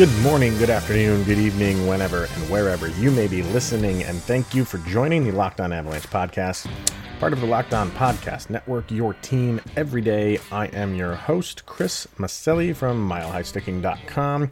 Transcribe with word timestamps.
good 0.00 0.22
morning, 0.22 0.56
good 0.56 0.70
afternoon, 0.70 1.22
good 1.24 1.36
evening, 1.36 1.86
whenever 1.86 2.24
and 2.24 2.50
wherever 2.50 2.88
you 2.88 3.10
may 3.10 3.28
be 3.28 3.42
listening, 3.42 4.02
and 4.04 4.16
thank 4.22 4.54
you 4.54 4.64
for 4.64 4.78
joining 4.88 5.24
the 5.24 5.30
Locked 5.30 5.60
On 5.60 5.74
Avalanche 5.74 6.08
podcast, 6.08 6.70
part 7.18 7.34
of 7.34 7.40
the 7.42 7.46
Locked 7.46 7.74
On 7.74 7.90
Podcast 7.90 8.48
Network, 8.48 8.90
your 8.90 9.12
team 9.12 9.60
every 9.76 10.00
day. 10.00 10.38
I 10.50 10.68
am 10.68 10.94
your 10.94 11.14
host, 11.14 11.66
Chris 11.66 12.08
Maselli 12.16 12.74
from 12.74 13.06
MileHighSticking.com, 13.10 14.50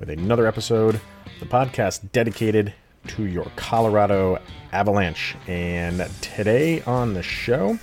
with 0.00 0.10
another 0.10 0.48
episode 0.48 0.96
of 0.96 1.02
the 1.38 1.46
podcast 1.46 2.10
dedicated 2.10 2.74
to 3.06 3.26
your 3.26 3.46
Colorado 3.54 4.42
Avalanche. 4.72 5.36
And 5.46 6.04
today 6.20 6.82
on 6.82 7.14
the 7.14 7.22
show, 7.22 7.78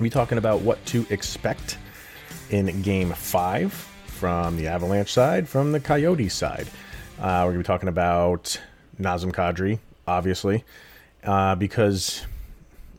be 0.00 0.08
talking 0.08 0.38
about 0.38 0.60
what 0.60 0.86
to 0.86 1.04
expect 1.10 1.78
in 2.50 2.80
Game 2.82 3.10
5 3.10 3.91
from 4.22 4.56
the 4.56 4.68
Avalanche 4.68 5.12
side, 5.12 5.48
from 5.48 5.72
the 5.72 5.80
Coyote 5.80 6.28
side. 6.28 6.68
Uh, 7.18 7.42
we're 7.42 7.54
going 7.54 7.54
to 7.54 7.58
be 7.58 7.64
talking 7.64 7.88
about 7.88 8.56
Nazem 9.00 9.32
Kadri, 9.32 9.80
obviously, 10.06 10.62
uh, 11.24 11.56
because 11.56 12.24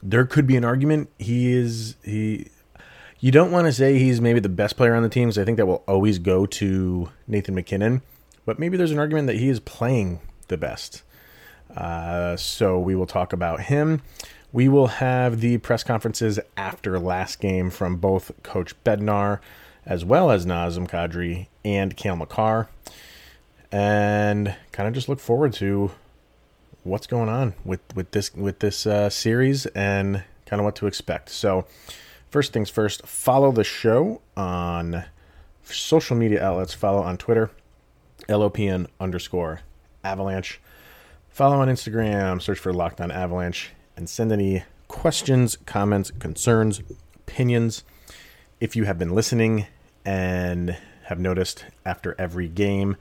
there 0.01 0.25
could 0.25 0.45
be 0.45 0.57
an 0.57 0.65
argument 0.65 1.09
he 1.17 1.53
is 1.53 1.95
he. 2.03 2.49
You 3.21 3.31
don't 3.31 3.51
want 3.53 3.67
to 3.67 3.71
say 3.71 3.97
he's 3.97 4.19
maybe 4.19 4.41
the 4.41 4.49
best 4.49 4.75
player 4.75 4.93
on 4.95 5.01
the 5.01 5.07
team, 5.07 5.29
because 5.29 5.37
I 5.37 5.45
think 5.45 5.55
that 5.55 5.65
will 5.65 5.85
always 5.87 6.19
go 6.19 6.45
to 6.45 7.09
Nathan 7.25 7.55
MacKinnon. 7.55 8.01
But 8.45 8.59
maybe 8.59 8.75
there's 8.75 8.91
an 8.91 8.99
argument 8.99 9.27
that 9.27 9.37
he 9.37 9.47
is 9.47 9.61
playing 9.61 10.19
the 10.49 10.57
best. 10.57 11.03
Uh, 11.73 12.35
so 12.35 12.77
we 12.77 12.95
will 12.95 13.07
talk 13.07 13.31
about 13.31 13.61
him. 13.61 14.01
We 14.51 14.67
will 14.67 14.87
have 14.87 15.39
the 15.39 15.57
press 15.59 15.85
conferences 15.85 16.37
after 16.57 16.99
last 16.99 17.39
game 17.39 17.69
from 17.69 17.95
both 17.95 18.31
Coach 18.43 18.75
Bednar 18.83 19.39
as 19.85 20.05
well 20.05 20.31
as 20.31 20.45
Nazem 20.45 20.87
Kadri 20.87 21.47
and 21.63 21.95
Cale 21.95 22.15
Makar. 22.15 22.69
And 23.71 24.55
kind 24.71 24.87
of 24.87 24.93
just 24.93 25.09
look 25.09 25.19
forward 25.19 25.53
to 25.53 25.91
what's 26.83 27.07
going 27.07 27.29
on 27.29 27.53
with, 27.65 27.81
with 27.95 28.11
this 28.11 28.33
with 28.33 28.59
this 28.59 28.85
uh, 28.85 29.09
series 29.09 29.65
and 29.67 30.23
kind 30.45 30.59
of 30.59 30.65
what 30.65 30.75
to 30.75 30.87
expect. 30.87 31.29
So, 31.29 31.65
first 32.29 32.53
things 32.53 32.69
first, 32.69 33.05
follow 33.07 33.51
the 33.51 33.63
show 33.63 34.21
on 34.37 35.05
social 35.63 36.15
media 36.15 36.43
outlets. 36.43 36.73
Follow 36.73 37.01
on 37.01 37.17
Twitter, 37.17 37.49
LOPN 38.29 38.87
underscore 38.99 39.61
Avalanche. 40.03 40.59
Follow 41.29 41.55
on 41.55 41.67
Instagram, 41.67 42.39
search 42.41 42.59
for 42.59 42.71
Locked 42.71 43.01
On 43.01 43.09
Avalanche, 43.09 43.71
and 43.97 44.07
send 44.07 44.31
any 44.31 44.63
questions, 44.87 45.57
comments, 45.65 46.11
concerns, 46.11 46.81
opinions. 47.15 47.83
If 48.63 48.77
you 48.77 48.85
have 48.85 48.97
been 48.97 49.13
listening 49.13 49.65
and 50.05 50.77
have 51.07 51.19
noticed 51.19 51.65
after 51.85 52.15
every 52.17 52.47
game, 52.47 52.95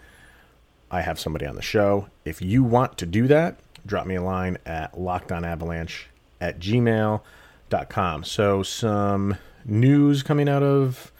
I 0.90 1.02
have 1.02 1.20
somebody 1.20 1.46
on 1.46 1.54
the 1.54 1.62
show. 1.62 2.08
If 2.24 2.42
you 2.42 2.64
want 2.64 2.98
to 2.98 3.06
do 3.06 3.28
that, 3.28 3.60
drop 3.86 4.04
me 4.08 4.16
a 4.16 4.22
line 4.24 4.58
at 4.66 4.92
lockedonavalanche 4.94 6.06
at 6.40 6.58
gmail.com. 6.58 8.24
So, 8.24 8.64
some 8.64 9.36
news 9.64 10.24
coming 10.24 10.48
out 10.48 10.64
of 10.64 11.12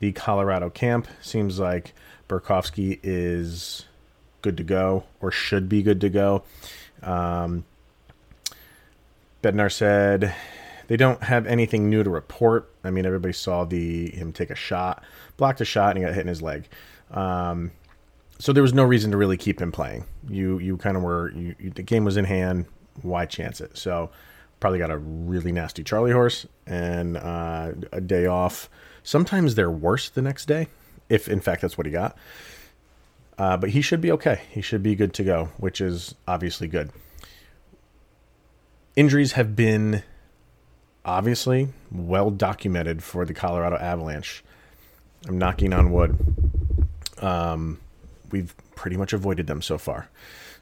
the 0.00 0.12
Colorado 0.12 0.68
camp. 0.68 1.08
Seems 1.22 1.58
like 1.58 1.94
Burakovsky 2.28 3.00
is 3.02 3.86
good 4.42 4.58
to 4.58 4.62
go 4.62 5.04
or 5.22 5.30
should 5.30 5.70
be 5.70 5.82
good 5.82 6.02
to 6.02 6.10
go. 6.10 6.42
Um, 7.02 7.64
Bednar 9.42 9.72
said 9.72 10.34
they 10.88 10.96
don't 10.96 11.22
have 11.22 11.46
anything 11.46 11.90
new 11.90 12.02
to 12.02 12.10
report. 12.10 12.72
I 12.84 12.90
mean, 12.90 13.06
everybody 13.06 13.32
saw 13.32 13.64
the 13.64 14.10
him 14.10 14.32
take 14.32 14.50
a 14.50 14.54
shot, 14.54 15.04
blocked 15.36 15.60
a 15.60 15.64
shot, 15.64 15.90
and 15.90 15.98
he 15.98 16.04
got 16.04 16.14
hit 16.14 16.22
in 16.22 16.28
his 16.28 16.42
leg. 16.42 16.68
Um, 17.10 17.72
so 18.38 18.52
there 18.52 18.62
was 18.62 18.74
no 18.74 18.84
reason 18.84 19.10
to 19.10 19.16
really 19.16 19.36
keep 19.36 19.60
him 19.60 19.72
playing. 19.72 20.04
You 20.28 20.58
you 20.58 20.76
kind 20.76 20.96
of 20.96 21.02
were 21.02 21.32
you, 21.32 21.54
you, 21.58 21.70
the 21.70 21.82
game 21.82 22.04
was 22.04 22.16
in 22.16 22.24
hand. 22.24 22.66
Why 23.02 23.26
chance 23.26 23.60
it? 23.60 23.76
So 23.76 24.10
probably 24.60 24.78
got 24.78 24.90
a 24.90 24.98
really 24.98 25.52
nasty 25.52 25.84
Charlie 25.84 26.12
horse 26.12 26.46
and 26.66 27.16
uh, 27.16 27.72
a 27.92 28.00
day 28.00 28.26
off. 28.26 28.70
Sometimes 29.02 29.54
they're 29.54 29.70
worse 29.70 30.08
the 30.08 30.22
next 30.22 30.46
day, 30.46 30.68
if 31.08 31.28
in 31.28 31.40
fact 31.40 31.62
that's 31.62 31.76
what 31.76 31.86
he 31.86 31.92
got. 31.92 32.16
Uh, 33.38 33.56
but 33.56 33.70
he 33.70 33.82
should 33.82 34.00
be 34.00 34.10
okay. 34.12 34.40
He 34.50 34.62
should 34.62 34.82
be 34.82 34.94
good 34.94 35.12
to 35.14 35.24
go, 35.24 35.50
which 35.58 35.80
is 35.80 36.14
obviously 36.26 36.68
good. 36.68 36.90
Injuries 38.96 39.32
have 39.32 39.54
been 39.54 40.02
obviously 41.06 41.68
well 41.90 42.30
documented 42.30 43.02
for 43.02 43.24
the 43.24 43.32
Colorado 43.32 43.76
Avalanche. 43.76 44.44
I'm 45.26 45.38
knocking 45.38 45.72
on 45.72 45.92
wood. 45.92 46.18
Um, 47.22 47.80
we've 48.30 48.54
pretty 48.74 48.96
much 48.96 49.12
avoided 49.12 49.46
them 49.46 49.62
so 49.62 49.78
far. 49.78 50.10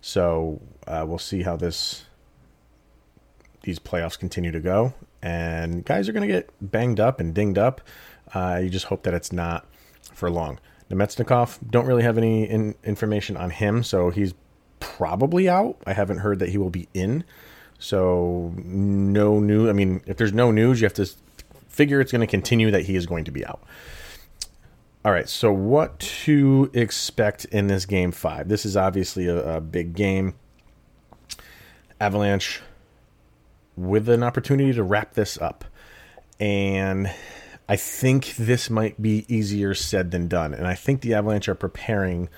So 0.00 0.60
uh, 0.86 1.04
we'll 1.08 1.18
see 1.18 1.42
how 1.42 1.56
this 1.56 2.04
these 3.62 3.78
playoffs 3.78 4.18
continue 4.18 4.52
to 4.52 4.60
go. 4.60 4.92
And 5.22 5.84
guys 5.86 6.06
are 6.06 6.12
going 6.12 6.28
to 6.28 6.32
get 6.32 6.50
banged 6.60 7.00
up 7.00 7.18
and 7.18 7.34
dinged 7.34 7.56
up. 7.56 7.80
Uh, 8.34 8.60
you 8.62 8.68
just 8.68 8.86
hope 8.86 9.04
that 9.04 9.14
it's 9.14 9.32
not 9.32 9.66
for 10.12 10.30
long. 10.30 10.60
Namestnikov, 10.90 11.58
don't 11.70 11.86
really 11.86 12.02
have 12.02 12.18
any 12.18 12.44
in, 12.44 12.74
information 12.84 13.38
on 13.38 13.48
him, 13.48 13.82
so 13.82 14.10
he's 14.10 14.34
probably 14.80 15.48
out. 15.48 15.78
I 15.86 15.94
haven't 15.94 16.18
heard 16.18 16.40
that 16.40 16.50
he 16.50 16.58
will 16.58 16.68
be 16.68 16.88
in. 16.92 17.24
So 17.84 18.54
no 18.56 19.40
new. 19.40 19.68
I 19.68 19.74
mean, 19.74 20.00
if 20.06 20.16
there's 20.16 20.32
no 20.32 20.50
news, 20.50 20.80
you 20.80 20.86
have 20.86 20.94
to 20.94 21.06
figure 21.68 22.00
it's 22.00 22.10
going 22.10 22.22
to 22.22 22.26
continue 22.26 22.70
that 22.70 22.86
he 22.86 22.96
is 22.96 23.04
going 23.04 23.26
to 23.26 23.30
be 23.30 23.44
out. 23.44 23.62
All 25.04 25.12
right, 25.12 25.28
so 25.28 25.52
what 25.52 25.98
to 25.98 26.70
expect 26.72 27.44
in 27.44 27.66
this 27.66 27.84
game 27.84 28.10
five? 28.10 28.48
This 28.48 28.64
is 28.64 28.74
obviously 28.74 29.26
a, 29.26 29.56
a 29.56 29.60
big 29.60 29.94
game. 29.94 30.34
Avalanche 32.00 32.62
with 33.76 34.08
an 34.08 34.22
opportunity 34.22 34.72
to 34.72 34.82
wrap 34.82 35.12
this 35.12 35.36
up. 35.36 35.66
And 36.40 37.12
I 37.68 37.76
think 37.76 38.34
this 38.36 38.70
might 38.70 39.00
be 39.02 39.26
easier 39.28 39.74
said 39.74 40.10
than 40.10 40.26
done. 40.26 40.54
And 40.54 40.66
I 40.66 40.74
think 40.74 41.02
the 41.02 41.12
Avalanche 41.12 41.50
are 41.50 41.54
preparing 41.54 42.30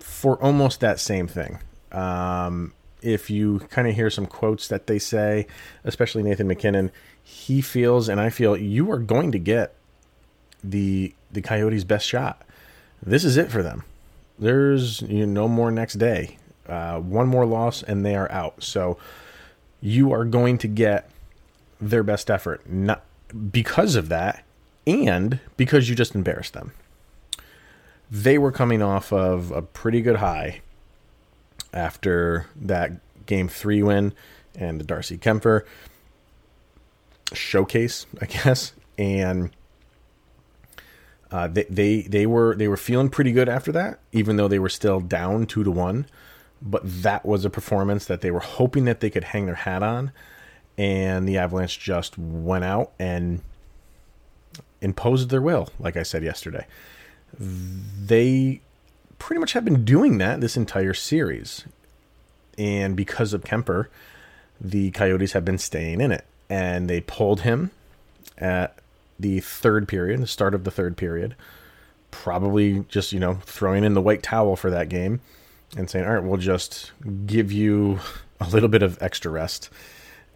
for 0.00 0.40
almost 0.42 0.80
that 0.80 1.00
same 1.00 1.28
thing. 1.28 1.60
Um, 1.92 2.74
if 3.02 3.30
you 3.30 3.60
kind 3.70 3.88
of 3.88 3.94
hear 3.94 4.10
some 4.10 4.26
quotes 4.26 4.68
that 4.68 4.86
they 4.86 4.98
say, 4.98 5.46
especially 5.84 6.22
Nathan 6.22 6.46
MacKinnon, 6.48 6.90
he 7.22 7.60
feels 7.60 8.08
and 8.08 8.20
I 8.20 8.30
feel 8.30 8.56
you 8.56 8.90
are 8.90 8.98
going 8.98 9.32
to 9.32 9.38
get 9.38 9.74
the 10.62 11.14
the 11.30 11.40
Coyotes' 11.40 11.84
best 11.84 12.06
shot. 12.06 12.42
This 13.02 13.24
is 13.24 13.36
it 13.36 13.50
for 13.50 13.62
them. 13.62 13.84
There's 14.38 15.02
you 15.02 15.26
know, 15.26 15.42
no 15.42 15.48
more 15.48 15.70
next 15.70 15.94
day. 15.94 16.38
Uh, 16.68 16.98
one 17.00 17.26
more 17.26 17.46
loss 17.46 17.82
and 17.82 18.04
they 18.04 18.14
are 18.14 18.30
out. 18.30 18.62
So 18.62 18.98
you 19.80 20.12
are 20.12 20.24
going 20.24 20.58
to 20.58 20.68
get 20.68 21.10
their 21.80 22.02
best 22.02 22.30
effort, 22.30 22.68
not 22.68 23.04
because 23.50 23.96
of 23.96 24.08
that, 24.08 24.44
and 24.86 25.40
because 25.56 25.88
you 25.88 25.94
just 25.94 26.14
embarrassed 26.14 26.52
them. 26.52 26.72
They 28.10 28.38
were 28.38 28.52
coming 28.52 28.82
off 28.82 29.12
of 29.12 29.50
a 29.52 29.62
pretty 29.62 30.02
good 30.02 30.16
high 30.16 30.60
after 31.72 32.46
that 32.56 32.92
game 33.26 33.48
three 33.48 33.82
win 33.82 34.12
and 34.54 34.80
the 34.80 34.84
Darcy 34.84 35.16
Kuemper 35.16 35.64
showcase, 37.32 38.06
I 38.20 38.26
guess, 38.26 38.72
and 38.98 39.50
uh, 41.30 41.48
they, 41.48 41.64
they 41.64 42.02
they 42.02 42.26
were 42.26 42.54
they 42.56 42.68
were 42.68 42.76
feeling 42.76 43.08
pretty 43.08 43.32
good 43.32 43.48
after 43.48 43.72
that, 43.72 44.00
even 44.12 44.36
though 44.36 44.48
they 44.48 44.58
were 44.58 44.68
still 44.68 45.00
down 45.00 45.46
two 45.46 45.64
to 45.64 45.70
one. 45.70 46.06
But 46.62 46.82
that 46.84 47.24
was 47.24 47.44
a 47.44 47.50
performance 47.50 48.04
that 48.06 48.20
they 48.20 48.30
were 48.30 48.40
hoping 48.40 48.84
that 48.84 49.00
they 49.00 49.08
could 49.08 49.24
hang 49.24 49.46
their 49.46 49.54
hat 49.54 49.82
on, 49.82 50.12
and 50.76 51.28
the 51.28 51.38
Avalanche 51.38 51.78
just 51.78 52.18
went 52.18 52.64
out 52.64 52.92
and 52.98 53.40
imposed 54.80 55.30
their 55.30 55.40
will, 55.40 55.68
like 55.78 55.96
I 55.96 56.02
said 56.02 56.22
yesterday. 56.22 56.66
They 57.38 58.60
pretty 59.20 59.38
much 59.38 59.52
have 59.52 59.64
been 59.64 59.84
doing 59.84 60.18
that 60.18 60.40
this 60.40 60.56
entire 60.56 60.94
series. 60.94 61.64
And 62.58 62.96
because 62.96 63.32
of 63.32 63.44
Kuemper, 63.44 63.86
the 64.60 64.90
Coyotes 64.90 65.32
have 65.32 65.44
been 65.44 65.58
staying 65.58 66.00
in 66.00 66.10
it. 66.10 66.24
And 66.48 66.90
they 66.90 67.00
pulled 67.00 67.42
him 67.42 67.70
at 68.36 68.76
the 69.20 69.38
third 69.38 69.86
period, 69.86 70.20
the 70.20 70.26
start 70.26 70.54
of 70.54 70.64
the 70.64 70.70
third 70.72 70.96
period, 70.96 71.36
probably 72.10 72.84
just, 72.88 73.12
you 73.12 73.20
know, 73.20 73.34
throwing 73.44 73.84
in 73.84 73.94
the 73.94 74.00
white 74.00 74.24
towel 74.24 74.56
for 74.56 74.70
that 74.70 74.88
game 74.88 75.20
and 75.76 75.88
saying, 75.88 76.04
all 76.04 76.14
right, 76.14 76.24
we'll 76.24 76.38
just 76.38 76.90
give 77.26 77.52
you 77.52 78.00
a 78.40 78.48
little 78.48 78.68
bit 78.68 78.82
of 78.82 79.00
extra 79.00 79.30
rest 79.30 79.70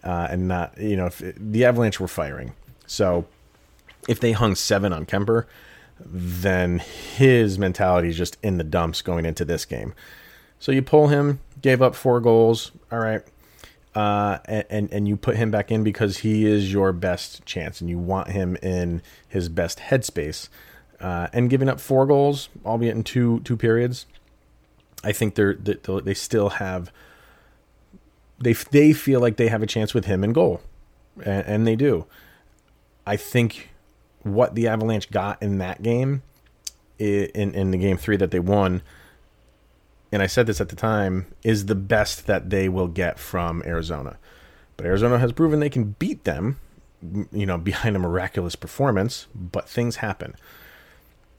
uh, 0.04 0.28
and 0.31 0.46
not, 0.46 0.78
you 0.78 0.96
know, 0.96 1.06
if 1.06 1.20
it, 1.20 1.36
the 1.52 1.64
Avalanche 1.64 1.98
were 1.98 2.06
firing. 2.06 2.52
So 2.86 3.26
if 4.06 4.20
they 4.20 4.32
hung 4.32 4.54
seven 4.54 4.92
on 4.92 5.06
Kuemper, 5.06 5.46
then 6.00 6.79
his 6.79 7.58
mentality 7.58 8.08
is 8.08 8.17
just 8.17 8.37
in 8.43 8.58
the 8.58 8.64
dumps 8.64 9.02
going 9.02 9.25
into 9.26 9.44
this 9.44 9.64
game. 9.64 9.94
So 10.58 10.73
you 10.73 10.82
pull 10.82 11.08
him, 11.08 11.41
gave 11.61 11.82
up 11.82 11.94
four 11.94 12.20
goals. 12.20 12.73
All 12.91 12.99
right. 12.99 13.23
Uh, 13.94 14.38
and 14.49 14.93
and 14.93 15.06
you 15.06 15.17
put 15.17 15.37
him 15.37 15.50
back 15.52 15.70
in 15.70 15.85
because 15.85 16.19
he 16.19 16.46
is 16.46 16.73
your 16.73 16.93
best 16.93 17.44
chance, 17.46 17.81
and 17.81 17.88
you 17.88 17.96
want 17.99 18.29
him 18.31 18.56
in 18.56 19.02
his 19.29 19.49
best 19.49 19.79
headspace. 19.79 20.49
uh, 21.00 21.29
and 21.32 21.50
giving 21.50 21.69
up 21.69 21.79
four 21.81 22.06
goals, 22.06 22.49
albeit 22.64 22.96
in 22.96 23.02
two 23.05 23.41
two 23.41 23.56
periods. 23.56 24.06
I 25.02 25.12
think 25.12 25.35
they're 25.35 25.55
they, 25.55 25.75
they 26.00 26.14
still 26.14 26.49
have 26.50 26.91
they 28.41 28.55
they 28.55 28.93
feel 28.93 29.20
like 29.20 29.37
they 29.37 29.49
have 29.49 29.62
a 29.62 29.67
chance 29.67 29.93
with 29.93 30.06
him 30.06 30.25
in 30.25 30.32
goal, 30.32 30.62
and, 31.23 31.46
and 31.46 31.67
they 31.67 31.76
do. 31.76 32.06
I 33.06 33.17
think 33.17 33.70
what 34.24 34.54
the 34.54 34.68
Avalanche 34.68 35.10
got 35.10 35.42
in 35.42 35.58
that 35.58 35.82
game, 35.82 36.22
in 36.98 37.54
in 37.54 37.70
the 37.70 37.78
game 37.78 37.96
three 37.96 38.16
that 38.16 38.30
they 38.30 38.40
won, 38.40 38.82
and 40.10 40.22
I 40.22 40.26
said 40.26 40.46
this 40.46 40.60
at 40.60 40.68
the 40.68 40.76
time, 40.76 41.26
is 41.42 41.66
the 41.66 41.74
best 41.74 42.26
that 42.26 42.50
they 42.50 42.68
will 42.68 42.88
get 42.88 43.18
from 43.18 43.62
Arizona. 43.64 44.16
But 44.76 44.86
Arizona 44.86 45.18
has 45.18 45.32
proven 45.32 45.60
they 45.60 45.70
can 45.70 45.94
beat 45.98 46.24
them, 46.24 46.58
you 47.32 47.46
know, 47.46 47.58
behind 47.70 47.96
a 47.96 48.00
miraculous 48.00 48.56
performance. 48.56 49.26
But 49.34 49.68
things 49.68 49.96
happen, 49.96 50.34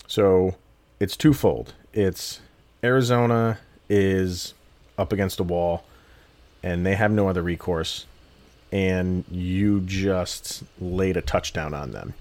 so 0.07 0.55
it's 0.99 1.17
twofold. 1.17 1.73
It's 1.93 2.39
Arizona 2.83 3.59
is 3.89 4.53
up 4.97 5.11
against 5.11 5.39
a 5.39 5.43
wall 5.43 5.83
and 6.65 6.83
they 6.83 6.95
have 6.95 7.11
no 7.11 7.29
other 7.29 7.43
recourse, 7.43 8.07
and 8.71 9.23
you 9.29 9.81
just 9.81 10.63
laid 10.81 11.15
a 11.15 11.21
touchdown 11.21 11.75
on 11.75 11.91
them. 11.91 12.15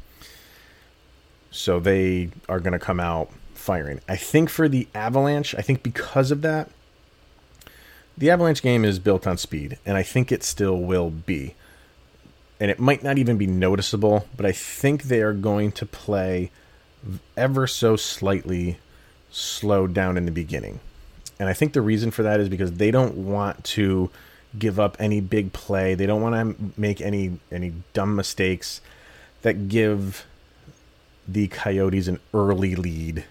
So 1.55 1.79
they 1.79 2.31
are 2.49 2.59
going 2.59 2.73
to 2.73 2.81
come 2.81 2.99
out 2.99 3.31
firing. 3.55 4.01
I 4.09 4.17
think 4.17 4.51
for 4.51 4.69
the 4.69 4.89
Avalanche, 4.93 5.55
I 5.55 5.62
think 5.62 5.85
because 5.85 6.33
of 6.33 6.43
that, 6.43 6.69
the 8.19 8.29
Avalanche 8.29 8.61
game 8.61 8.85
is 8.85 8.99
built 8.99 9.25
on 9.25 9.39
speed, 9.39 9.79
and 9.87 9.97
I 9.97 10.03
think 10.03 10.33
it 10.33 10.43
still 10.43 10.77
will 10.77 11.11
be. 11.11 11.55
And 12.59 12.73
it 12.73 12.81
might 12.81 13.05
not 13.05 13.19
even 13.19 13.39
be 13.39 13.47
noticeable, 13.47 14.27
but 14.37 14.45
I 14.45 14.51
think 14.51 15.05
they 15.05 15.23
are 15.23 15.33
going 15.33 15.71
to 15.73 15.87
play 15.87 16.51
ever 17.37 17.69
so 17.69 17.95
slightly 17.95 18.79
slowed 19.31 19.95
down 19.95 20.17
in 20.17 20.25
the 20.25 20.33
beginning. 20.33 20.81
And 21.39 21.49
I 21.49 21.53
think 21.53 21.73
the 21.73 21.83
reason 21.83 22.11
for 22.11 22.25
that 22.25 22.41
is 22.41 22.49
because 22.49 22.73
they 22.73 22.91
don't 22.91 23.15
want 23.15 23.62
to 23.65 24.11
give 24.59 24.81
up 24.81 24.97
any 24.99 25.21
big 25.21 25.53
play. 25.53 25.95
They 25.95 26.07
don't 26.07 26.21
want 26.21 26.35
to 26.59 26.81
make 26.81 27.00
any 27.00 27.39
any 27.53 27.75
dumb 27.93 28.17
mistakes 28.17 28.81
that 29.43 29.69
give 29.69 30.27
the 31.26 31.49
Coyotes 31.49 32.09
an 32.09 32.21
early 32.32 32.75
lead 32.75 33.25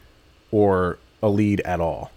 or 0.52 0.98
a 1.22 1.30
lead 1.30 1.62
at 1.62 1.80
all. 1.80 2.12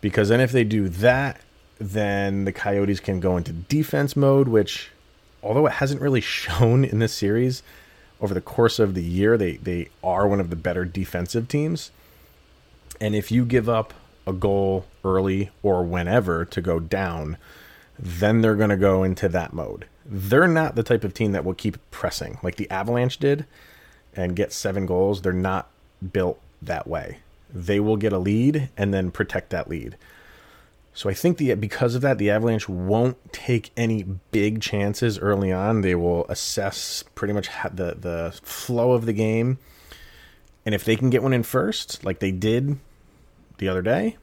Because 0.00 0.28
then 0.28 0.40
if 0.40 0.52
they 0.52 0.64
do 0.64 0.88
that, 0.88 1.40
then 1.78 2.44
the 2.44 2.52
Coyotes 2.52 3.00
can 3.00 3.20
go 3.20 3.36
into 3.36 3.52
defense 3.52 4.16
mode, 4.16 4.48
which 4.48 4.90
although 5.42 5.66
it 5.66 5.74
hasn't 5.74 6.00
really 6.00 6.20
shown 6.22 6.84
in 6.84 6.98
this 6.98 7.12
series 7.12 7.62
over 8.20 8.34
the 8.34 8.40
course 8.40 8.78
of 8.78 8.94
the 8.94 9.02
year, 9.02 9.36
they 9.36 9.56
they 9.56 9.88
are 10.02 10.28
one 10.28 10.40
of 10.40 10.50
the 10.50 10.56
better 10.56 10.84
defensive 10.84 11.48
teams. 11.48 11.90
And 13.00 13.16
if 13.16 13.32
you 13.32 13.44
give 13.44 13.68
up 13.68 13.94
a 14.26 14.32
goal 14.32 14.86
early 15.04 15.50
or 15.62 15.82
whenever 15.82 16.44
to 16.44 16.60
go 16.60 16.78
down, 16.78 17.36
then 17.98 18.40
they're 18.40 18.54
going 18.54 18.70
to 18.70 18.76
go 18.76 19.02
into 19.02 19.28
that 19.28 19.52
mode. 19.52 19.86
They're 20.06 20.46
not 20.46 20.76
the 20.76 20.84
type 20.84 21.02
of 21.02 21.14
team 21.14 21.32
that 21.32 21.44
will 21.44 21.54
keep 21.54 21.78
pressing 21.90 22.38
like 22.42 22.56
the 22.56 22.70
Avalanche 22.70 23.18
did 23.18 23.44
and 24.14 24.36
get 24.36 24.52
seven 24.52 24.86
goals. 24.86 25.22
They're 25.22 25.32
not 25.32 25.70
built 26.12 26.40
that 26.60 26.86
way. 26.86 27.18
They 27.52 27.80
will 27.80 27.96
get 27.96 28.12
a 28.12 28.18
lead 28.18 28.70
and 28.76 28.92
then 28.92 29.10
protect 29.10 29.50
that 29.50 29.68
lead. 29.68 29.96
So 30.94 31.08
I 31.08 31.14
think 31.14 31.38
the 31.38 31.54
because 31.54 31.94
of 31.94 32.02
that, 32.02 32.18
the 32.18 32.30
Avalanche 32.30 32.68
won't 32.68 33.32
take 33.32 33.70
any 33.76 34.02
big 34.30 34.60
chances 34.60 35.18
early 35.18 35.50
on. 35.50 35.80
They 35.80 35.94
will 35.94 36.26
assess 36.26 37.02
pretty 37.14 37.32
much 37.32 37.48
the 37.72 37.96
the 37.98 38.38
flow 38.42 38.92
of 38.92 39.06
the 39.06 39.14
game, 39.14 39.58
and 40.66 40.74
if 40.74 40.84
they 40.84 40.96
can 40.96 41.08
get 41.08 41.22
one 41.22 41.32
in 41.32 41.44
first, 41.44 42.04
like 42.04 42.18
they 42.18 42.30
did 42.30 42.78
the 43.56 43.68
other 43.68 43.80
day, 43.80 44.18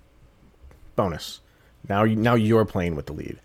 bonus. 0.95 1.39
Now 1.88 2.03
you 2.03 2.15
now 2.15 2.36
you're 2.36 2.65
playing 2.65 2.95
with 2.95 3.07
the 3.07 3.13
lead 3.13 3.39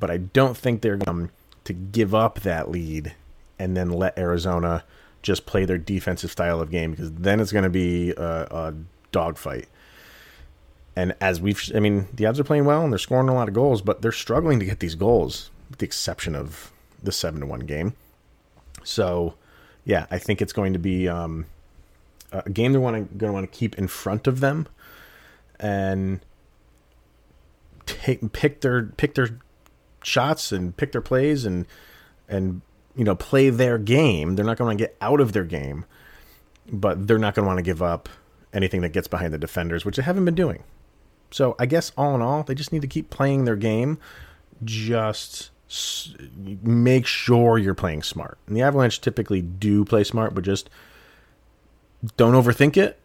but 0.00 0.10
I 0.10 0.16
don't 0.16 0.56
think 0.56 0.80
they're 0.80 0.96
going 0.96 1.24
um, 1.24 1.30
to 1.64 1.72
give 1.72 2.14
up 2.14 2.40
that 2.40 2.70
lead 2.70 3.14
and 3.58 3.76
then 3.76 3.90
let 3.90 4.18
Arizona 4.18 4.82
just 5.22 5.46
play 5.46 5.64
their 5.64 5.78
defensive 5.78 6.30
style 6.30 6.60
of 6.60 6.70
game 6.70 6.92
because 6.92 7.12
then 7.12 7.40
it's 7.40 7.52
going 7.52 7.64
to 7.64 7.70
be 7.70 8.10
a, 8.12 8.46
a 8.50 8.74
dogfight. 9.12 9.68
And 10.96 11.14
as 11.20 11.40
we've, 11.40 11.60
I 11.74 11.80
mean, 11.80 12.08
the 12.12 12.24
Avs 12.24 12.38
are 12.38 12.44
playing 12.44 12.64
well 12.64 12.82
and 12.82 12.92
they're 12.92 12.98
scoring 12.98 13.28
a 13.28 13.34
lot 13.34 13.48
of 13.48 13.54
goals, 13.54 13.80
but 13.80 14.02
they're 14.02 14.12
struggling 14.12 14.58
to 14.60 14.66
get 14.66 14.80
these 14.80 14.94
goals, 14.94 15.50
with 15.68 15.78
the 15.78 15.86
exception 15.86 16.34
of 16.34 16.72
the 17.02 17.12
seven 17.12 17.40
to 17.40 17.46
one 17.46 17.60
game. 17.60 17.94
So, 18.82 19.34
yeah, 19.84 20.06
I 20.10 20.18
think 20.18 20.42
it's 20.42 20.52
going 20.52 20.72
to 20.72 20.78
be 20.78 21.08
um, 21.08 21.46
a 22.32 22.48
game 22.50 22.72
they're 22.72 22.80
going 22.80 23.08
to 23.18 23.32
want 23.32 23.50
to 23.50 23.58
keep 23.58 23.78
in 23.78 23.88
front 23.88 24.26
of 24.26 24.40
them, 24.40 24.66
and 25.58 26.20
take 27.86 28.32
pick 28.32 28.60
their 28.60 28.84
pick 28.84 29.14
their 29.14 29.38
shots 30.02 30.52
and 30.52 30.76
pick 30.76 30.92
their 30.92 31.00
plays 31.00 31.44
and 31.44 31.66
and 32.28 32.62
you 33.00 33.04
know 33.06 33.16
play 33.16 33.48
their 33.48 33.78
game. 33.78 34.36
They're 34.36 34.44
not 34.44 34.58
going 34.58 34.76
to 34.76 34.84
get 34.84 34.94
out 35.00 35.22
of 35.22 35.32
their 35.32 35.44
game, 35.44 35.86
but 36.70 37.06
they're 37.06 37.16
not 37.16 37.34
going 37.34 37.44
to 37.44 37.46
want 37.46 37.56
to 37.56 37.62
give 37.62 37.80
up 37.80 38.10
anything 38.52 38.82
that 38.82 38.90
gets 38.90 39.08
behind 39.08 39.32
the 39.32 39.38
defenders, 39.38 39.86
which 39.86 39.96
they 39.96 40.02
haven't 40.02 40.26
been 40.26 40.34
doing. 40.34 40.64
So 41.30 41.56
I 41.58 41.64
guess 41.64 41.92
all 41.96 42.14
in 42.14 42.20
all, 42.20 42.42
they 42.42 42.54
just 42.54 42.74
need 42.74 42.82
to 42.82 42.88
keep 42.88 43.08
playing 43.08 43.46
their 43.46 43.56
game. 43.56 43.98
Just 44.62 45.48
make 46.62 47.06
sure 47.06 47.56
you're 47.56 47.72
playing 47.72 48.02
smart. 48.02 48.36
And 48.46 48.54
the 48.54 48.60
Avalanche 48.60 49.00
typically 49.00 49.40
do 49.40 49.82
play 49.86 50.04
smart, 50.04 50.34
but 50.34 50.44
just 50.44 50.68
don't 52.18 52.34
overthink 52.34 52.76
it. 52.76 53.00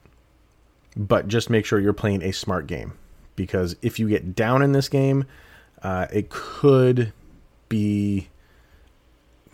But 0.98 1.30
just 1.30 1.50
make 1.50 1.66
sure 1.66 1.80
you're 1.80 1.94
playing 1.94 2.22
a 2.22 2.34
smart 2.34 2.68
game. 2.68 2.98
Because 3.38 3.78
if 3.82 3.98
you 3.98 4.10
get 4.10 4.36
down 4.36 4.62
in 4.62 4.74
this 4.74 4.90
game, 4.90 5.24
uh, 5.82 6.08
it 6.12 6.28
could 6.30 7.14
be. 7.70 8.28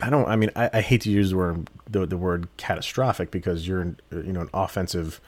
I 0.02 0.10
don't. 0.10 0.28
I 0.28 0.36
mean, 0.36 0.52
I, 0.56 0.70
I 0.74 0.82
hate 0.82 1.02
to 1.02 1.12
use 1.12 1.32
the 1.32 1.38
word 1.38 1.70
the, 1.90 2.06
the 2.06 2.18
word 2.18 2.48
catastrophic 2.58 3.32
because 3.32 3.68
you're 3.68 3.96
you 4.12 4.34
know 4.34 4.42
an 4.42 4.50
offensive 4.54 5.22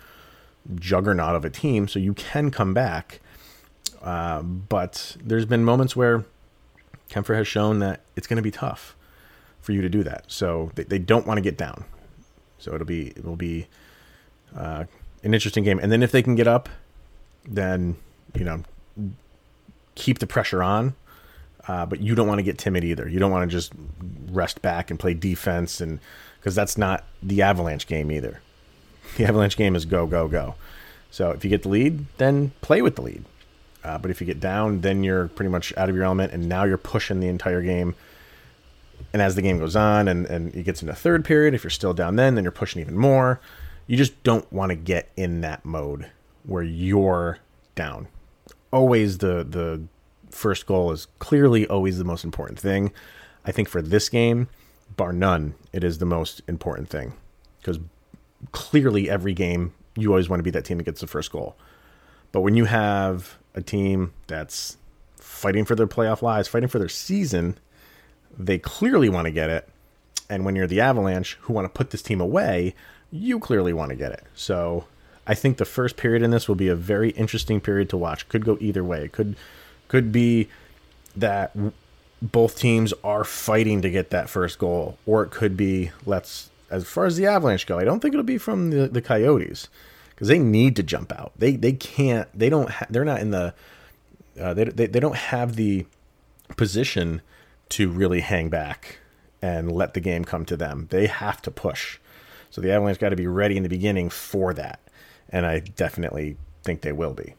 juggernaut 0.75 1.35
of 1.35 1.45
a 1.45 1.49
team, 1.49 1.87
so 1.87 1.99
you 1.99 2.13
can 2.13 2.51
come 2.51 2.73
back. 2.73 3.19
Uh, 4.01 4.41
but 4.41 5.15
there's 5.23 5.45
been 5.45 5.63
moments 5.63 5.95
where 5.95 6.25
Kuemper 7.09 7.35
has 7.35 7.47
shown 7.47 7.79
that 7.79 8.01
it's 8.15 8.27
going 8.27 8.37
to 8.37 8.43
be 8.43 8.51
tough 8.51 8.95
for 9.61 9.71
you 9.71 9.81
to 9.81 9.89
do 9.89 10.03
that. 10.03 10.25
So 10.27 10.71
they, 10.75 10.83
they 10.83 10.99
don't 10.99 11.25
want 11.25 11.37
to 11.37 11.41
get 11.41 11.57
down. 11.57 11.85
So 12.57 12.73
it'll 12.73 12.87
be 12.87 13.09
it'll 13.15 13.35
be 13.35 13.67
uh, 14.55 14.85
an 15.23 15.33
interesting 15.33 15.63
game. 15.63 15.79
And 15.79 15.91
then 15.91 16.03
if 16.03 16.11
they 16.11 16.21
can 16.21 16.35
get 16.35 16.47
up, 16.47 16.69
then 17.45 17.97
you 18.33 18.43
know 18.43 18.63
keep 19.95 20.19
the 20.19 20.27
pressure 20.27 20.63
on, 20.63 20.95
uh, 21.67 21.85
but 21.85 22.01
you 22.01 22.15
don't 22.15 22.27
want 22.27 22.39
to 22.39 22.43
get 22.43 22.57
timid 22.57 22.83
either. 22.83 23.07
You 23.07 23.19
don't 23.19 23.31
want 23.31 23.49
to 23.49 23.55
just 23.55 23.73
rest 24.31 24.61
back 24.61 24.89
and 24.89 24.99
play 24.99 25.13
defense, 25.13 25.81
and 25.81 25.99
because 26.39 26.55
that's 26.55 26.77
not 26.77 27.05
the 27.21 27.41
Avalanche 27.41 27.87
game 27.87 28.11
either. 28.11 28.41
The 29.17 29.25
Avalanche 29.25 29.57
game 29.57 29.75
is 29.75 29.85
go 29.85 30.07
go 30.07 30.27
go. 30.27 30.55
So 31.11 31.31
if 31.31 31.43
you 31.43 31.49
get 31.49 31.61
the 31.63 31.69
lead, 31.69 32.05
then 32.17 32.51
play 32.61 32.81
with 32.81 32.95
the 32.95 33.03
lead. 33.03 33.25
Uh, 33.83 33.97
but 33.99 34.09
if 34.09 34.19
you 34.19 34.25
get 34.25 34.39
down, 34.39 34.81
then 34.81 35.03
you're 35.03 35.27
pretty 35.27 35.49
much 35.49 35.71
out 35.77 35.89
of 35.89 35.95
your 35.95 36.05
element, 36.05 36.33
and 36.33 36.49
now 36.49 36.63
you're 36.63 36.77
pushing 36.77 37.19
the 37.19 37.27
entire 37.27 37.61
game. 37.61 37.93
And 39.11 39.21
as 39.21 39.35
the 39.35 39.41
game 39.41 39.59
goes 39.59 39.75
on, 39.75 40.07
and 40.07 40.25
and 40.25 40.55
it 40.55 40.63
gets 40.63 40.81
into 40.81 40.95
third 40.95 41.25
period, 41.25 41.53
if 41.53 41.63
you're 41.63 41.69
still 41.71 41.93
down, 41.93 42.15
then 42.15 42.35
then 42.35 42.43
you're 42.43 42.51
pushing 42.51 42.81
even 42.81 42.97
more. 42.97 43.39
You 43.85 43.97
just 43.97 44.23
don't 44.23 44.51
want 44.51 44.71
to 44.71 44.75
get 44.75 45.09
in 45.15 45.41
that 45.41 45.63
mode 45.65 46.09
where 46.45 46.63
you're 46.63 47.39
down 47.75 48.07
always 48.73 49.19
the 49.19 49.45
the 49.47 49.83
first 50.33 50.65
goal 50.65 50.91
is 50.91 51.07
clearly 51.19 51.67
always 51.67 51.97
the 51.97 52.03
most 52.03 52.23
important 52.23 52.59
thing. 52.59 52.91
I 53.45 53.51
think 53.51 53.69
for 53.69 53.81
this 53.81 54.09
game, 54.09 54.47
bar 54.95 55.13
none, 55.13 55.55
it 55.71 55.83
is 55.83 55.97
the 55.97 56.05
most 56.05 56.41
important 56.47 56.89
thing 56.89 57.13
because 57.59 57.79
clearly 58.51 59.09
every 59.09 59.33
game 59.33 59.73
you 59.95 60.09
always 60.09 60.29
want 60.29 60.39
to 60.39 60.43
be 60.43 60.51
that 60.51 60.65
team 60.65 60.77
that 60.77 60.83
gets 60.83 61.01
the 61.01 61.07
first 61.07 61.31
goal. 61.31 61.55
But 62.31 62.41
when 62.41 62.55
you 62.55 62.65
have 62.65 63.37
a 63.53 63.61
team 63.61 64.13
that's 64.27 64.77
fighting 65.15 65.65
for 65.65 65.75
their 65.75 65.87
playoff 65.87 66.21
lives, 66.21 66.47
fighting 66.47 66.69
for 66.69 66.79
their 66.79 66.89
season, 66.89 67.57
they 68.37 68.57
clearly 68.57 69.09
want 69.09 69.25
to 69.25 69.31
get 69.31 69.49
it. 69.49 69.69
And 70.29 70.45
when 70.45 70.55
you're 70.55 70.67
the 70.67 70.81
Avalanche 70.81 71.37
who 71.41 71.53
want 71.53 71.65
to 71.65 71.69
put 71.69 71.91
this 71.91 72.01
team 72.01 72.19
away, 72.19 72.73
you 73.11 73.39
clearly 73.39 73.73
want 73.73 73.89
to 73.89 73.95
get 73.95 74.11
it. 74.11 74.23
So 74.33 74.85
I 75.27 75.35
think 75.35 75.57
the 75.57 75.65
first 75.65 75.95
period 75.95 76.23
in 76.23 76.31
this 76.31 76.47
will 76.47 76.55
be 76.55 76.67
a 76.67 76.75
very 76.75 77.11
interesting 77.11 77.61
period 77.61 77.89
to 77.89 77.97
watch. 77.97 78.27
Could 78.29 78.45
go 78.45 78.57
either 78.59 78.83
way. 78.83 79.05
It 79.05 79.11
could 79.11 79.35
could 79.93 80.11
be 80.11 80.47
that 81.15 81.55
both 82.19 82.57
teams 82.57 82.95
are 83.03 83.23
fighting 83.23 83.79
to 83.83 83.91
get 83.91 84.09
that 84.09 84.27
first 84.27 84.57
goal, 84.57 84.97
or 85.05 85.21
it 85.21 85.29
could 85.29 85.55
be 85.55 85.91
let's 86.03 86.49
as 86.71 86.83
far 86.87 87.05
as 87.05 87.15
the 87.15 87.27
Avalanche 87.27 87.67
go. 87.67 87.77
I 87.77 87.83
don't 87.83 87.99
think 87.99 88.15
it'll 88.15 88.23
be 88.23 88.39
from 88.39 88.71
the, 88.71 88.87
the 88.87 89.03
Coyotes 89.03 89.69
because 90.09 90.29
they 90.29 90.39
need 90.39 90.75
to 90.77 90.81
jump 90.81 91.11
out. 91.11 91.31
They 91.37 91.55
they 91.57 91.73
can't. 91.73 92.27
They 92.33 92.49
don't. 92.49 92.71
Ha- 92.71 92.87
they're 92.89 93.05
not 93.05 93.21
in 93.21 93.29
the. 93.29 93.53
Uh, 94.41 94.55
they, 94.55 94.63
they 94.63 94.87
they 94.87 94.99
don't 94.99 95.15
have 95.15 95.57
the 95.57 95.85
position 96.57 97.21
to 97.69 97.87
really 97.87 98.21
hang 98.21 98.49
back 98.49 98.97
and 99.43 99.71
let 99.71 99.93
the 99.93 99.99
game 99.99 100.25
come 100.25 100.43
to 100.45 100.57
them. 100.57 100.87
They 100.89 101.05
have 101.05 101.39
to 101.43 101.51
push. 101.51 101.99
So 102.49 102.61
the 102.61 102.71
Avalanche 102.71 102.97
got 102.97 103.09
to 103.09 103.15
be 103.15 103.27
ready 103.27 103.57
in 103.57 103.61
the 103.63 103.69
beginning 103.69 104.09
for 104.09 104.55
that. 104.55 104.79
And 105.29 105.45
I 105.45 105.59
definitely 105.59 106.37
think 106.63 106.81
they 106.81 106.91
will 106.91 107.13
be. 107.13 107.35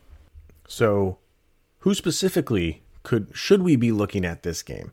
So, 0.68 1.18
who 1.84 1.94
specifically 1.94 2.82
could 3.02 3.28
should 3.34 3.60
we 3.60 3.76
be 3.76 3.92
looking 3.92 4.24
at 4.24 4.42
this 4.42 4.62
game? 4.62 4.90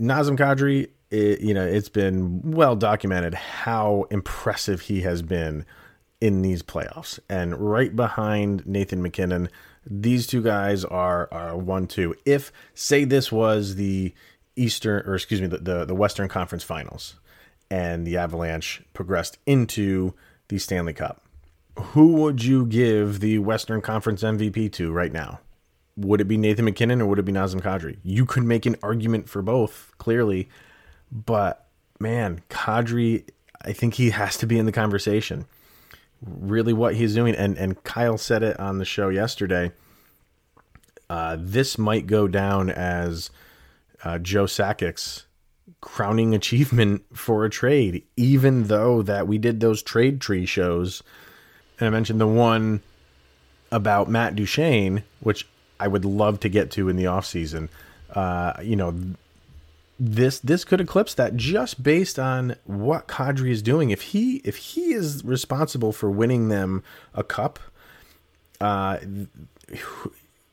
Nazem 0.00 0.38
Kadri, 0.38 0.90
it, 1.10 1.40
you 1.40 1.52
know, 1.52 1.66
it's 1.66 1.88
been 1.88 2.52
well 2.52 2.76
documented 2.76 3.34
how 3.34 4.06
impressive 4.08 4.82
he 4.82 5.00
has 5.00 5.20
been 5.20 5.66
in 6.20 6.42
these 6.42 6.62
playoffs. 6.62 7.18
And 7.28 7.58
right 7.58 7.94
behind 7.94 8.64
Nathan 8.68 9.02
MacKinnon, 9.02 9.48
these 9.84 10.28
two 10.28 10.42
guys 10.42 10.84
are 10.84 11.28
are 11.32 11.56
one 11.56 11.88
two. 11.88 12.14
If 12.24 12.52
say 12.72 13.04
this 13.04 13.32
was 13.32 13.74
the 13.74 14.14
Eastern 14.54 15.02
or 15.04 15.16
excuse 15.16 15.40
me 15.40 15.48
the, 15.48 15.58
the, 15.58 15.84
the 15.84 15.94
Western 15.96 16.28
Conference 16.28 16.62
Finals, 16.62 17.16
and 17.68 18.06
the 18.06 18.16
Avalanche 18.16 18.80
progressed 18.92 19.38
into 19.44 20.14
the 20.46 20.58
Stanley 20.58 20.92
Cup, 20.92 21.26
who 21.78 22.12
would 22.14 22.44
you 22.44 22.66
give 22.66 23.20
the 23.20 23.38
Western 23.38 23.80
Conference 23.80 24.22
MVP 24.22 24.72
to 24.72 24.92
right 24.92 25.12
now? 25.12 25.40
Would 25.96 26.20
it 26.20 26.28
be 26.28 26.36
Nathan 26.36 26.64
MacKinnon 26.64 27.02
or 27.02 27.06
would 27.06 27.18
it 27.18 27.24
be 27.24 27.32
Nazem 27.32 27.60
Kadri? 27.60 27.98
You 28.02 28.24
could 28.24 28.44
make 28.44 28.66
an 28.66 28.76
argument 28.82 29.28
for 29.28 29.42
both, 29.42 29.92
clearly, 29.98 30.48
but 31.10 31.66
man, 32.00 32.42
Kadri, 32.48 33.28
I 33.62 33.72
think 33.72 33.94
he 33.94 34.10
has 34.10 34.36
to 34.38 34.46
be 34.46 34.58
in 34.58 34.66
the 34.66 34.72
conversation 34.72 35.46
really 36.24 36.72
what 36.72 36.94
he's 36.94 37.14
doing. 37.14 37.34
And 37.34 37.56
and 37.58 37.82
Kyle 37.84 38.18
said 38.18 38.42
it 38.42 38.58
on 38.58 38.78
the 38.78 38.84
show 38.84 39.08
yesterday. 39.08 39.72
Uh, 41.10 41.36
this 41.38 41.76
might 41.76 42.06
go 42.06 42.26
down 42.26 42.70
as 42.70 43.30
uh, 44.04 44.18
Joe 44.18 44.46
Sakic's 44.46 45.26
crowning 45.80 46.34
achievement 46.34 47.04
for 47.12 47.44
a 47.44 47.50
trade, 47.50 48.04
even 48.16 48.64
though 48.64 49.02
that 49.02 49.26
we 49.26 49.36
did 49.36 49.60
those 49.60 49.82
trade 49.82 50.20
tree 50.20 50.46
shows. 50.46 51.02
And 51.82 51.88
I 51.88 51.90
mentioned 51.90 52.20
the 52.20 52.28
one 52.28 52.80
about 53.72 54.08
Matt 54.08 54.36
Duchene, 54.36 55.02
which 55.18 55.48
I 55.80 55.88
would 55.88 56.04
love 56.04 56.38
to 56.40 56.48
get 56.48 56.70
to 56.72 56.88
in 56.88 56.94
the 56.94 57.08
off 57.08 57.26
season. 57.26 57.70
Uh, 58.14 58.52
you 58.62 58.76
know, 58.76 58.94
this 59.98 60.38
this 60.38 60.64
could 60.64 60.80
eclipse 60.80 61.12
that 61.14 61.36
just 61.36 61.82
based 61.82 62.20
on 62.20 62.54
what 62.66 63.08
Kadri 63.08 63.50
is 63.50 63.62
doing. 63.62 63.90
If 63.90 64.02
he 64.02 64.36
if 64.44 64.58
he 64.58 64.92
is 64.92 65.24
responsible 65.24 65.92
for 65.92 66.08
winning 66.08 66.50
them 66.50 66.84
a 67.14 67.24
cup, 67.24 67.58
uh, 68.60 68.98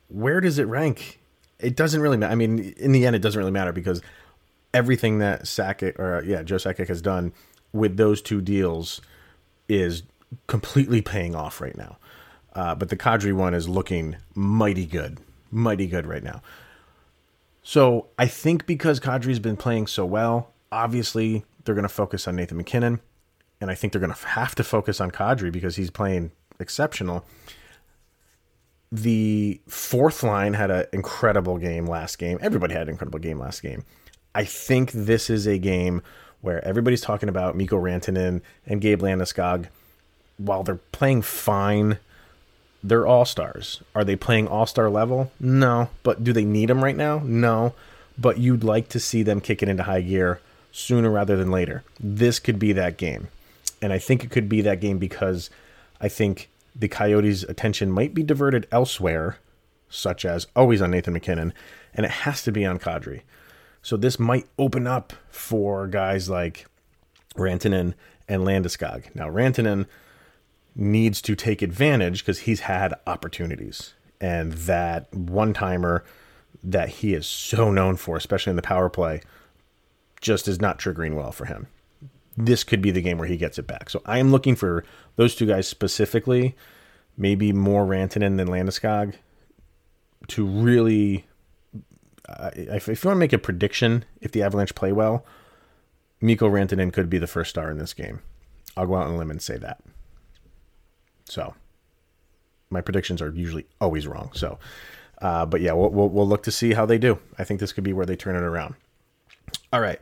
where 0.09 0.41
does 0.41 0.57
it 0.57 0.65
rank? 0.65 1.19
It 1.59 1.75
doesn't 1.75 2.01
really 2.01 2.17
matter. 2.17 2.31
I 2.31 2.35
mean, 2.35 2.73
in 2.75 2.91
the 2.91 3.05
end, 3.05 3.15
it 3.15 3.21
doesn't 3.21 3.37
really 3.37 3.51
matter 3.51 3.71
because 3.71 4.01
everything 4.73 5.19
that 5.19 5.43
Sakic 5.43 5.99
or 5.99 6.23
yeah 6.25 6.41
Joe 6.41 6.55
Sakic 6.55 6.87
has 6.87 7.03
done 7.03 7.33
with 7.71 7.97
those 7.97 8.19
two 8.19 8.41
deals 8.41 8.99
is 9.67 10.01
completely 10.47 11.01
paying 11.01 11.35
off 11.35 11.61
right 11.61 11.77
now. 11.77 11.97
Uh, 12.53 12.75
but 12.75 12.89
the 12.89 12.97
Kadri 12.97 13.33
one 13.33 13.53
is 13.53 13.69
looking 13.69 14.17
mighty 14.35 14.85
good, 14.85 15.19
mighty 15.51 15.87
good 15.87 16.05
right 16.05 16.23
now. 16.23 16.41
So 17.61 18.07
I 18.17 18.27
think 18.27 18.65
because 18.65 18.99
Kadri's 18.99 19.39
been 19.39 19.57
playing 19.57 19.87
so 19.87 20.05
well, 20.05 20.53
obviously 20.71 21.45
they're 21.63 21.75
going 21.75 21.83
to 21.83 21.89
focus 21.89 22.27
on 22.27 22.35
Nathan 22.35 22.57
MacKinnon, 22.57 22.99
and 23.61 23.69
I 23.69 23.75
think 23.75 23.93
they're 23.93 23.99
going 23.99 24.13
to 24.13 24.27
have 24.27 24.55
to 24.55 24.63
focus 24.63 24.99
on 24.99 25.11
Kadri 25.11 25.51
because 25.51 25.75
he's 25.75 25.91
playing 25.91 26.31
exceptional. 26.59 27.25
The 28.91 29.61
fourth 29.67 30.23
line 30.23 30.53
had 30.53 30.71
an 30.71 30.85
incredible 30.93 31.59
game 31.59 31.85
last 31.85 32.17
game. 32.17 32.39
Everybody 32.41 32.73
had 32.73 32.83
an 32.83 32.89
incredible 32.89 33.19
game 33.19 33.37
last 33.37 33.61
game. 33.61 33.83
I 34.33 34.45
think 34.45 34.91
this 34.91 35.29
is 35.29 35.45
a 35.47 35.59
game 35.59 36.01
where 36.41 36.63
everybody's 36.65 37.01
talking 37.01 37.29
about 37.29 37.55
Mikko 37.55 37.79
Rantanen 37.79 38.41
and 38.65 38.81
Gabe 38.81 39.01
Landeskog. 39.01 39.67
While 40.39 40.63
they're 40.63 40.79
playing 40.91 41.21
fine, 41.21 41.99
they're 42.81 43.05
all 43.05 43.25
stars. 43.25 43.83
Are 43.93 44.03
they 44.03 44.15
playing 44.15 44.47
all 44.47 44.65
star 44.65 44.89
level? 44.89 45.31
No. 45.39 45.89
But 46.01 46.23
do 46.23 46.33
they 46.33 46.45
need 46.45 46.69
them 46.69 46.83
right 46.83 46.95
now? 46.95 47.21
No. 47.23 47.75
But 48.17 48.39
you'd 48.39 48.63
like 48.63 48.89
to 48.89 48.99
see 48.99 49.21
them 49.21 49.41
kick 49.41 49.61
it 49.61 49.69
into 49.69 49.83
high 49.83 50.01
gear 50.01 50.39
sooner 50.71 51.11
rather 51.11 51.37
than 51.37 51.51
later. 51.51 51.83
This 51.99 52.39
could 52.39 52.57
be 52.57 52.73
that 52.73 52.97
game. 52.97 53.27
And 53.81 53.93
I 53.93 53.99
think 53.99 54.23
it 54.23 54.31
could 54.31 54.49
be 54.49 54.61
that 54.61 54.81
game 54.81 54.97
because 54.97 55.49
I 56.01 56.09
think 56.09 56.49
the 56.75 56.87
Coyotes' 56.87 57.43
attention 57.43 57.91
might 57.91 58.13
be 58.13 58.23
diverted 58.23 58.67
elsewhere, 58.71 59.37
such 59.89 60.25
as 60.25 60.47
always 60.55 60.81
on 60.81 60.91
Nathan 60.91 61.13
MacKinnon, 61.13 61.53
and 61.93 62.05
it 62.05 62.11
has 62.11 62.43
to 62.43 62.51
be 62.51 62.65
on 62.65 62.79
Kadri. 62.79 63.21
So 63.81 63.97
this 63.97 64.19
might 64.19 64.47
open 64.57 64.87
up 64.87 65.13
for 65.29 65.87
guys 65.87 66.29
like 66.29 66.67
Rantanen 67.35 67.93
and 68.27 68.43
Landeskog. 68.43 69.13
Now, 69.15 69.29
Rantanen 69.29 69.85
needs 70.75 71.21
to 71.21 71.35
take 71.35 71.61
advantage 71.61 72.19
because 72.19 72.39
he's 72.39 72.61
had 72.61 72.93
opportunities. 73.07 73.93
And 74.21 74.53
that 74.53 75.13
one 75.13 75.53
timer 75.53 76.03
that 76.63 76.89
he 76.89 77.13
is 77.13 77.25
so 77.25 77.71
known 77.71 77.95
for, 77.95 78.17
especially 78.17 78.51
in 78.51 78.55
the 78.55 78.61
power 78.61 78.89
play, 78.89 79.21
just 80.21 80.47
is 80.47 80.59
not 80.59 80.79
triggering 80.79 81.15
well 81.15 81.31
for 81.31 81.45
him. 81.45 81.67
This 82.35 82.63
could 82.63 82.81
be 82.81 82.91
the 82.91 83.01
game 83.01 83.17
where 83.17 83.27
he 83.27 83.37
gets 83.37 83.57
it 83.57 83.67
back. 83.67 83.89
So 83.89 84.01
I 84.05 84.19
am 84.19 84.31
looking 84.31 84.55
for 84.55 84.83
those 85.15 85.35
two 85.35 85.45
guys 85.45 85.67
specifically, 85.67 86.55
maybe 87.17 87.51
more 87.51 87.85
Rantanen 87.85 88.37
than 88.37 88.47
Landeskog, 88.47 89.15
to 90.27 90.45
really. 90.45 91.25
Uh, 92.27 92.51
if, 92.53 92.87
if 92.87 93.03
you 93.03 93.07
want 93.07 93.15
to 93.15 93.19
make 93.19 93.33
a 93.33 93.39
prediction, 93.39 94.05
if 94.21 94.31
the 94.31 94.43
Avalanche 94.43 94.75
play 94.75 94.91
well, 94.91 95.25
Mikko 96.21 96.47
Rantanen 96.47 96.93
could 96.93 97.09
be 97.09 97.17
the 97.17 97.27
first 97.27 97.49
star 97.49 97.71
in 97.71 97.79
this 97.79 97.93
game. 97.93 98.21
I'll 98.77 98.85
go 98.85 98.95
out 98.95 99.07
on 99.07 99.15
a 99.15 99.17
limb 99.17 99.31
and 99.31 99.41
say 99.41 99.57
that. 99.57 99.81
So 101.29 101.53
my 102.69 102.81
predictions 102.81 103.21
are 103.21 103.29
usually 103.29 103.65
always 103.81 104.07
wrong. 104.07 104.31
So, 104.33 104.59
uh, 105.21 105.45
but 105.45 105.61
yeah, 105.61 105.73
we'll, 105.73 105.89
we'll, 105.89 106.09
we'll 106.09 106.27
look 106.27 106.43
to 106.43 106.51
see 106.51 106.73
how 106.73 106.85
they 106.85 106.97
do. 106.97 107.19
I 107.37 107.43
think 107.43 107.59
this 107.59 107.73
could 107.73 107.83
be 107.83 107.93
where 107.93 108.05
they 108.05 108.15
turn 108.15 108.35
it 108.35 108.43
around. 108.43 108.75
All 109.73 109.81
right. 109.81 109.99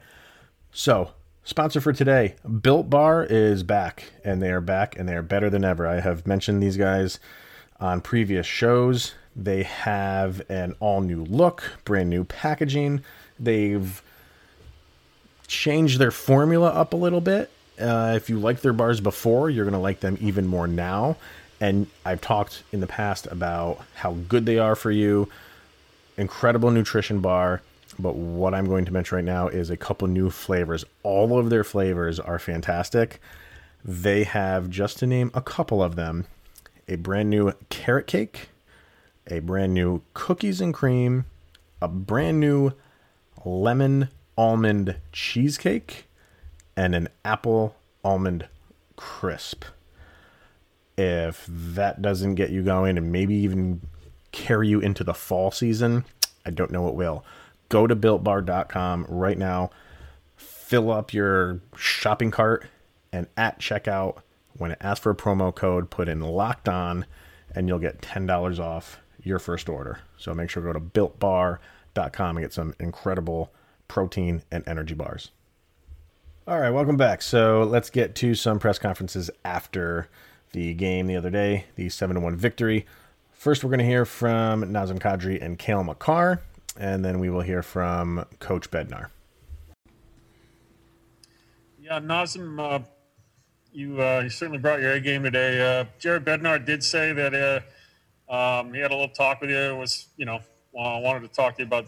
So, 0.71 1.11
sponsor 1.43 1.81
for 1.81 1.93
today, 1.93 2.35
Built 2.61 2.89
Bar 2.89 3.25
is 3.25 3.63
back, 3.63 4.11
and 4.23 4.41
they 4.41 4.51
are 4.51 4.61
back, 4.61 4.97
and 4.97 5.07
they 5.07 5.15
are 5.15 5.21
better 5.21 5.49
than 5.49 5.63
ever. 5.63 5.87
I 5.87 6.01
have 6.01 6.27
mentioned 6.27 6.61
these 6.61 6.77
guys 6.77 7.19
on 7.79 8.01
previous 8.01 8.45
shows. 8.45 9.13
They 9.35 9.63
have 9.63 10.41
an 10.49 10.75
all 10.79 11.01
new 11.01 11.23
look, 11.23 11.77
brand 11.83 12.09
new 12.09 12.23
packaging. 12.23 13.03
They've 13.39 14.01
changed 15.47 15.99
their 15.99 16.11
formula 16.11 16.69
up 16.69 16.93
a 16.93 16.97
little 16.97 17.21
bit 17.21 17.49
uh, 17.79 18.13
if 18.15 18.29
you 18.29 18.39
liked 18.39 18.63
their 18.63 18.73
bars 18.73 18.99
before, 18.99 19.49
you're 19.49 19.65
going 19.65 19.73
to 19.73 19.79
like 19.79 19.99
them 19.99 20.17
even 20.21 20.47
more 20.47 20.67
now. 20.67 21.17
And 21.59 21.87
I've 22.05 22.21
talked 22.21 22.63
in 22.71 22.79
the 22.79 22.87
past 22.87 23.27
about 23.27 23.81
how 23.95 24.13
good 24.13 24.45
they 24.45 24.59
are 24.59 24.75
for 24.75 24.91
you. 24.91 25.29
Incredible 26.17 26.71
nutrition 26.71 27.19
bar. 27.19 27.61
But 27.99 28.15
what 28.15 28.53
I'm 28.53 28.67
going 28.67 28.85
to 28.85 28.93
mention 28.93 29.15
right 29.15 29.25
now 29.25 29.47
is 29.47 29.69
a 29.69 29.77
couple 29.77 30.07
new 30.07 30.29
flavors. 30.29 30.85
All 31.01 31.39
of 31.39 31.49
their 31.49 31.63
flavors 31.63 32.19
are 32.19 32.37
fantastic. 32.37 33.19
They 33.83 34.23
have, 34.23 34.69
just 34.69 34.99
to 34.99 35.07
name 35.07 35.31
a 35.33 35.41
couple 35.41 35.81
of 35.81 35.95
them, 35.95 36.25
a 36.87 36.95
brand 36.95 37.29
new 37.29 37.53
carrot 37.69 38.05
cake, 38.05 38.49
a 39.27 39.39
brand 39.39 39.73
new 39.73 40.01
cookies 40.13 40.61
and 40.61 40.73
cream, 40.73 41.25
a 41.81 41.87
brand 41.87 42.39
new 42.39 42.73
lemon 43.45 44.09
almond 44.37 44.95
cheesecake, 45.11 46.06
and 46.77 46.93
an 46.93 47.09
apple 47.25 47.75
almond 48.05 48.47
crisp. 48.95 49.65
If 50.97 51.45
that 51.47 52.01
doesn't 52.01 52.35
get 52.35 52.51
you 52.51 52.63
going 52.63 52.97
and 52.97 53.11
maybe 53.11 53.35
even 53.35 53.81
carry 54.31 54.69
you 54.69 54.79
into 54.79 55.03
the 55.03 55.13
fall 55.13 55.51
season, 55.51 56.05
I 56.45 56.51
don't 56.51 56.71
know 56.71 56.83
what 56.83 56.95
will. 56.95 57.25
Go 57.69 57.87
to 57.87 57.95
builtbar.com 57.95 59.07
right 59.09 59.37
now, 59.37 59.71
fill 60.35 60.91
up 60.91 61.13
your 61.13 61.59
shopping 61.75 62.31
cart, 62.31 62.65
and 63.11 63.27
at 63.35 63.59
checkout, 63.59 64.19
when 64.57 64.71
it 64.71 64.77
asks 64.79 65.03
for 65.03 65.11
a 65.11 65.15
promo 65.15 65.53
code, 65.53 65.89
put 65.89 66.07
in 66.07 66.21
locked 66.21 66.69
on, 66.69 67.05
and 67.53 67.67
you'll 67.67 67.79
get 67.79 68.01
$10 68.01 68.59
off 68.59 68.99
your 69.21 69.39
first 69.39 69.67
order. 69.67 69.99
So 70.17 70.33
make 70.33 70.49
sure 70.49 70.63
to 70.63 70.73
go 70.73 70.73
to 70.73 70.79
builtbar.com 70.79 72.37
and 72.37 72.43
get 72.43 72.53
some 72.53 72.73
incredible 72.79 73.51
protein 73.87 74.43
and 74.51 74.63
energy 74.67 74.93
bars. 74.93 75.31
All 76.47 76.57
right, 76.61 76.69
welcome 76.69 76.95
back. 76.95 77.21
So 77.21 77.63
let's 77.63 77.89
get 77.89 78.15
to 78.15 78.33
some 78.33 78.57
press 78.57 78.79
conferences 78.79 79.29
after 79.43 80.07
the 80.53 80.73
game 80.75 81.07
the 81.07 81.17
other 81.17 81.29
day, 81.29 81.65
the 81.75 81.89
7 81.89 82.21
1 82.21 82.35
victory. 82.37 82.85
First, 83.33 83.65
we're 83.65 83.69
going 83.69 83.79
to 83.79 83.85
hear 83.85 84.05
from 84.05 84.63
Nazem 84.63 84.97
Kadri 84.97 85.43
and 85.43 85.59
Cale 85.59 85.83
Makar, 85.83 86.41
and 86.79 87.03
then 87.03 87.19
we 87.19 87.29
will 87.29 87.41
hear 87.41 87.61
from 87.61 88.23
Coach 88.39 88.71
Bednar. 88.71 89.09
Yeah, 91.81 91.99
Nazem, 91.99 92.57
uh, 92.61 92.79
you, 93.73 94.01
uh, 94.01 94.21
you 94.23 94.29
certainly 94.29 94.59
brought 94.59 94.79
your 94.79 94.93
A 94.93 95.01
game 95.01 95.23
today. 95.23 95.81
Uh, 95.81 95.83
Jared 95.99 96.23
Bednar 96.23 96.65
did 96.65 96.81
say 96.81 97.11
that 97.11 97.65
uh, 98.29 98.33
um, 98.33 98.73
he 98.73 98.79
had 98.79 98.91
a 98.91 98.95
little 98.95 99.13
talk 99.13 99.41
with 99.41 99.49
you. 99.49 99.75
Was 99.75 100.07
you 100.15 100.23
know 100.23 100.39
wanted 100.71 101.23
to 101.23 101.27
talk 101.27 101.57
to 101.57 101.63
you 101.63 101.67
about 101.67 101.87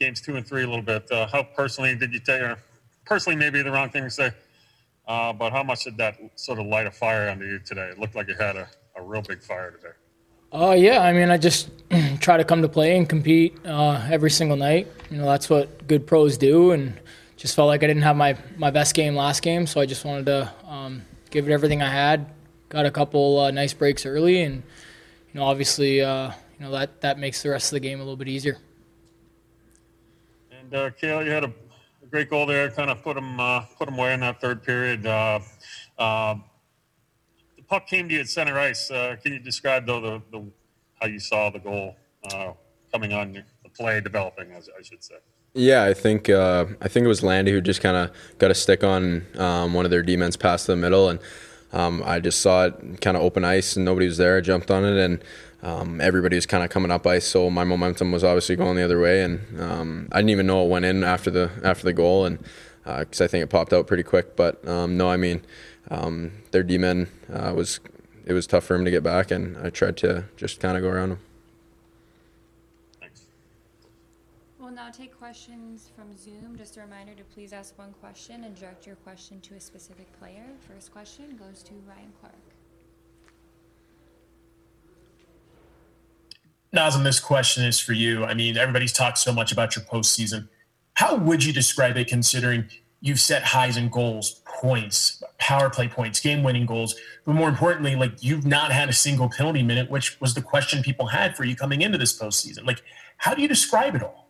games 0.00 0.22
two 0.22 0.34
and 0.36 0.46
three 0.46 0.62
a 0.62 0.66
little 0.66 0.80
bit. 0.80 1.10
Uh, 1.12 1.26
how 1.26 1.42
personally 1.42 1.94
did 1.94 2.14
you 2.14 2.20
take? 2.20 2.40
Or 2.40 2.58
personally 3.06 3.36
maybe 3.36 3.62
the 3.62 3.70
wrong 3.70 3.88
thing 3.88 4.04
to 4.04 4.10
say. 4.10 4.30
Uh, 5.08 5.32
but 5.32 5.52
how 5.52 5.62
much 5.62 5.84
did 5.84 5.96
that 5.96 6.18
sort 6.34 6.58
of 6.58 6.66
light 6.66 6.86
a 6.86 6.90
fire 6.90 7.28
under 7.28 7.46
you 7.46 7.60
today? 7.60 7.88
It 7.88 7.98
looked 7.98 8.16
like 8.16 8.28
you 8.28 8.34
had 8.34 8.56
a, 8.56 8.68
a 8.96 9.02
real 9.02 9.22
big 9.22 9.40
fire 9.42 9.70
today. 9.70 9.94
Oh 10.52 10.70
uh, 10.70 10.74
yeah, 10.74 11.00
I 11.00 11.12
mean, 11.12 11.30
I 11.30 11.38
just 11.38 11.70
try 12.20 12.36
to 12.36 12.44
come 12.44 12.62
to 12.62 12.68
play 12.68 12.96
and 12.96 13.08
compete 13.08 13.56
uh, 13.64 14.06
every 14.10 14.30
single 14.30 14.56
night. 14.56 14.88
You 15.10 15.18
know, 15.18 15.26
that's 15.26 15.50
what 15.50 15.86
good 15.86 16.06
pros 16.06 16.38
do, 16.38 16.72
and 16.72 16.98
just 17.36 17.54
felt 17.54 17.68
like 17.68 17.82
I 17.82 17.86
didn't 17.86 18.02
have 18.02 18.16
my, 18.16 18.36
my 18.56 18.70
best 18.70 18.94
game 18.94 19.14
last 19.14 19.42
game, 19.42 19.66
so 19.66 19.80
I 19.80 19.86
just 19.86 20.04
wanted 20.04 20.26
to 20.26 20.52
um, 20.66 21.02
give 21.30 21.48
it 21.48 21.52
everything 21.52 21.82
I 21.82 21.90
had. 21.90 22.26
Got 22.68 22.86
a 22.86 22.90
couple 22.90 23.40
uh, 23.40 23.50
nice 23.50 23.74
breaks 23.74 24.06
early, 24.06 24.42
and 24.42 24.56
you 24.56 25.40
know, 25.40 25.44
obviously, 25.44 26.00
uh, 26.00 26.32
you 26.58 26.64
know 26.64 26.72
that 26.72 27.00
that 27.00 27.18
makes 27.18 27.42
the 27.42 27.50
rest 27.50 27.66
of 27.66 27.72
the 27.72 27.80
game 27.80 27.98
a 27.98 28.02
little 28.02 28.16
bit 28.16 28.28
easier. 28.28 28.56
And 30.50 30.74
uh, 30.74 30.90
Cale, 30.90 31.24
you 31.24 31.30
had 31.30 31.44
a, 31.44 31.52
a, 32.06 32.10
great 32.10 32.30
goal 32.30 32.46
there, 32.46 32.70
kind 32.70 32.90
of 32.90 33.02
put 33.02 33.14
them 33.14 33.38
uh, 33.40 33.60
put 33.78 33.86
them 33.86 33.98
away 33.98 34.14
in 34.14 34.20
that 34.20 34.40
third 34.40 34.62
period. 34.62 35.06
Uh, 35.06 35.40
uh, 35.98 36.34
the 37.56 37.62
puck 37.62 37.86
came 37.86 38.08
to 38.08 38.14
you 38.14 38.20
at 38.20 38.28
center 38.28 38.58
ice. 38.58 38.88
can 38.88 39.18
you 39.32 39.38
describe 39.38 39.86
though 39.86 40.00
the, 40.00 40.22
the 40.30 40.44
how 41.00 41.06
you 41.06 41.18
saw 41.18 41.50
the 41.50 41.58
goal 41.58 41.96
coming 42.92 43.12
on 43.12 43.32
the 43.32 43.70
play 43.70 44.00
developing, 44.00 44.52
as 44.52 44.68
I 44.78 44.82
should 44.82 45.02
say? 45.02 45.16
Yeah, 45.54 45.84
I 45.84 45.94
think 45.94 46.28
uh, 46.28 46.66
I 46.80 46.88
think 46.88 47.04
it 47.04 47.08
was 47.08 47.22
Landy 47.22 47.52
who 47.52 47.60
just 47.60 47.80
kind 47.80 47.96
of 47.96 48.10
got 48.38 48.50
a 48.50 48.54
stick 48.54 48.84
on 48.84 49.26
um, 49.38 49.74
one 49.74 49.84
of 49.84 49.90
their 49.90 50.02
D-men 50.02 50.30
past 50.38 50.66
the 50.66 50.76
middle, 50.76 51.08
and 51.08 51.18
um, 51.72 52.02
I 52.04 52.20
just 52.20 52.40
saw 52.40 52.66
it 52.66 53.00
kind 53.00 53.16
of 53.16 53.22
open 53.22 53.44
ice 53.44 53.76
and 53.76 53.84
nobody 53.84 54.06
was 54.06 54.18
there. 54.18 54.36
I 54.36 54.40
jumped 54.40 54.70
on 54.70 54.84
it 54.84 54.96
and 54.96 55.22
um, 55.62 56.00
everybody 56.00 56.36
was 56.36 56.46
kind 56.46 56.62
of 56.62 56.70
coming 56.70 56.90
up 56.90 57.06
ice, 57.06 57.26
so 57.26 57.50
my 57.50 57.64
momentum 57.64 58.12
was 58.12 58.22
obviously 58.22 58.56
going 58.56 58.76
the 58.76 58.84
other 58.84 59.00
way, 59.00 59.22
and 59.22 59.60
um, 59.60 60.08
I 60.12 60.18
didn't 60.18 60.30
even 60.30 60.46
know 60.46 60.64
it 60.64 60.68
went 60.68 60.84
in 60.84 61.02
after 61.02 61.30
the 61.30 61.50
after 61.64 61.84
the 61.84 61.92
goal, 61.92 62.24
and 62.24 62.38
because 62.84 63.20
uh, 63.20 63.24
I 63.24 63.26
think 63.26 63.42
it 63.42 63.48
popped 63.48 63.72
out 63.72 63.86
pretty 63.86 64.02
quick. 64.02 64.36
But 64.36 64.66
um, 64.68 64.96
no, 64.96 65.10
I 65.10 65.16
mean 65.16 65.42
um, 65.90 66.32
their 66.50 66.62
D-man 66.62 67.08
uh, 67.32 67.52
was 67.56 67.80
it 68.26 68.32
was 68.32 68.46
tough 68.46 68.64
for 68.64 68.74
him 68.74 68.84
to 68.84 68.90
get 68.90 69.02
back, 69.02 69.30
and 69.30 69.56
I 69.58 69.70
tried 69.70 69.96
to 69.98 70.24
just 70.36 70.60
kind 70.60 70.76
of 70.76 70.82
go 70.82 70.90
around 70.90 71.12
him. 71.12 71.18
Thanks. 73.00 73.26
Well 74.58 74.70
now 74.70 74.90
take 74.90 75.18
questions 75.18 75.90
from 75.96 76.16
Zoom. 76.16 76.56
Just 76.58 76.76
a 76.76 76.80
reminder 76.80 77.14
to 77.14 77.24
please 77.24 77.52
ask 77.52 77.78
one 77.78 77.94
question 78.00 78.44
and 78.44 78.54
direct 78.54 78.86
your 78.86 78.96
question 78.96 79.40
to 79.40 79.54
a 79.54 79.60
specific 79.60 80.06
player. 80.20 80.44
First 80.68 80.92
question 80.92 81.36
goes 81.36 81.62
to 81.62 81.72
Ryan 81.88 82.12
Clark. 82.20 82.34
Nazem, 86.74 87.04
this 87.04 87.20
question 87.20 87.64
is 87.64 87.80
for 87.80 87.92
you. 87.92 88.24
I 88.24 88.34
mean, 88.34 88.56
everybody's 88.56 88.92
talked 88.92 89.18
so 89.18 89.32
much 89.32 89.52
about 89.52 89.76
your 89.76 89.84
postseason. 89.84 90.48
How 90.94 91.16
would 91.16 91.44
you 91.44 91.52
describe 91.52 91.96
it 91.96 92.08
considering 92.08 92.68
you've 93.00 93.20
set 93.20 93.44
highs 93.44 93.76
in 93.76 93.88
goals, 93.88 94.42
points, 94.44 95.22
power 95.38 95.70
play 95.70 95.88
points, 95.88 96.20
game 96.20 96.42
winning 96.42 96.66
goals, 96.66 96.94
but 97.24 97.34
more 97.34 97.48
importantly, 97.48 97.94
like 97.94 98.22
you've 98.22 98.46
not 98.46 98.72
had 98.72 98.88
a 98.88 98.92
single 98.92 99.28
penalty 99.28 99.62
minute, 99.62 99.90
which 99.90 100.20
was 100.20 100.34
the 100.34 100.42
question 100.42 100.82
people 100.82 101.06
had 101.06 101.36
for 101.36 101.44
you 101.44 101.54
coming 101.54 101.82
into 101.82 101.98
this 101.98 102.18
postseason. 102.18 102.66
Like, 102.66 102.82
how 103.18 103.34
do 103.34 103.42
you 103.42 103.48
describe 103.48 103.94
it 103.94 104.02
all? 104.02 104.28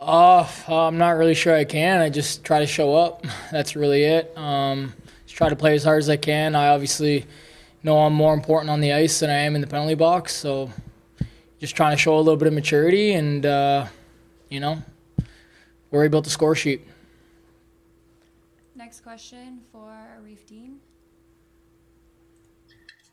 Uh, 0.00 0.48
I'm 0.68 0.98
not 0.98 1.10
really 1.12 1.34
sure 1.34 1.54
I 1.54 1.64
can. 1.64 2.00
I 2.00 2.08
just 2.08 2.42
try 2.44 2.58
to 2.58 2.66
show 2.66 2.94
up. 2.94 3.24
That's 3.52 3.76
really 3.76 4.04
it. 4.04 4.36
Um, 4.36 4.94
just 5.26 5.36
try 5.36 5.48
to 5.48 5.56
play 5.56 5.74
as 5.74 5.84
hard 5.84 5.98
as 5.98 6.08
I 6.08 6.16
can. 6.16 6.54
I 6.54 6.68
obviously 6.68 7.26
know 7.82 7.98
I'm 7.98 8.14
more 8.14 8.34
important 8.34 8.70
on 8.70 8.80
the 8.80 8.92
ice 8.92 9.20
than 9.20 9.30
I 9.30 9.40
am 9.40 9.54
in 9.54 9.60
the 9.60 9.66
penalty 9.66 9.94
box, 9.94 10.34
so 10.34 10.70
just 11.60 11.76
trying 11.76 11.94
to 11.94 12.00
show 12.02 12.16
a 12.16 12.18
little 12.18 12.38
bit 12.38 12.48
of 12.48 12.54
maturity 12.54 13.12
and, 13.12 13.44
uh, 13.44 13.86
you 14.48 14.58
know, 14.58 14.82
worry 15.90 16.06
about 16.06 16.24
the 16.24 16.30
score 16.30 16.54
sheet. 16.54 16.86
Next 18.74 19.00
question 19.00 19.60
for 19.70 19.92
Arif 20.18 20.46
Dean. 20.46 20.80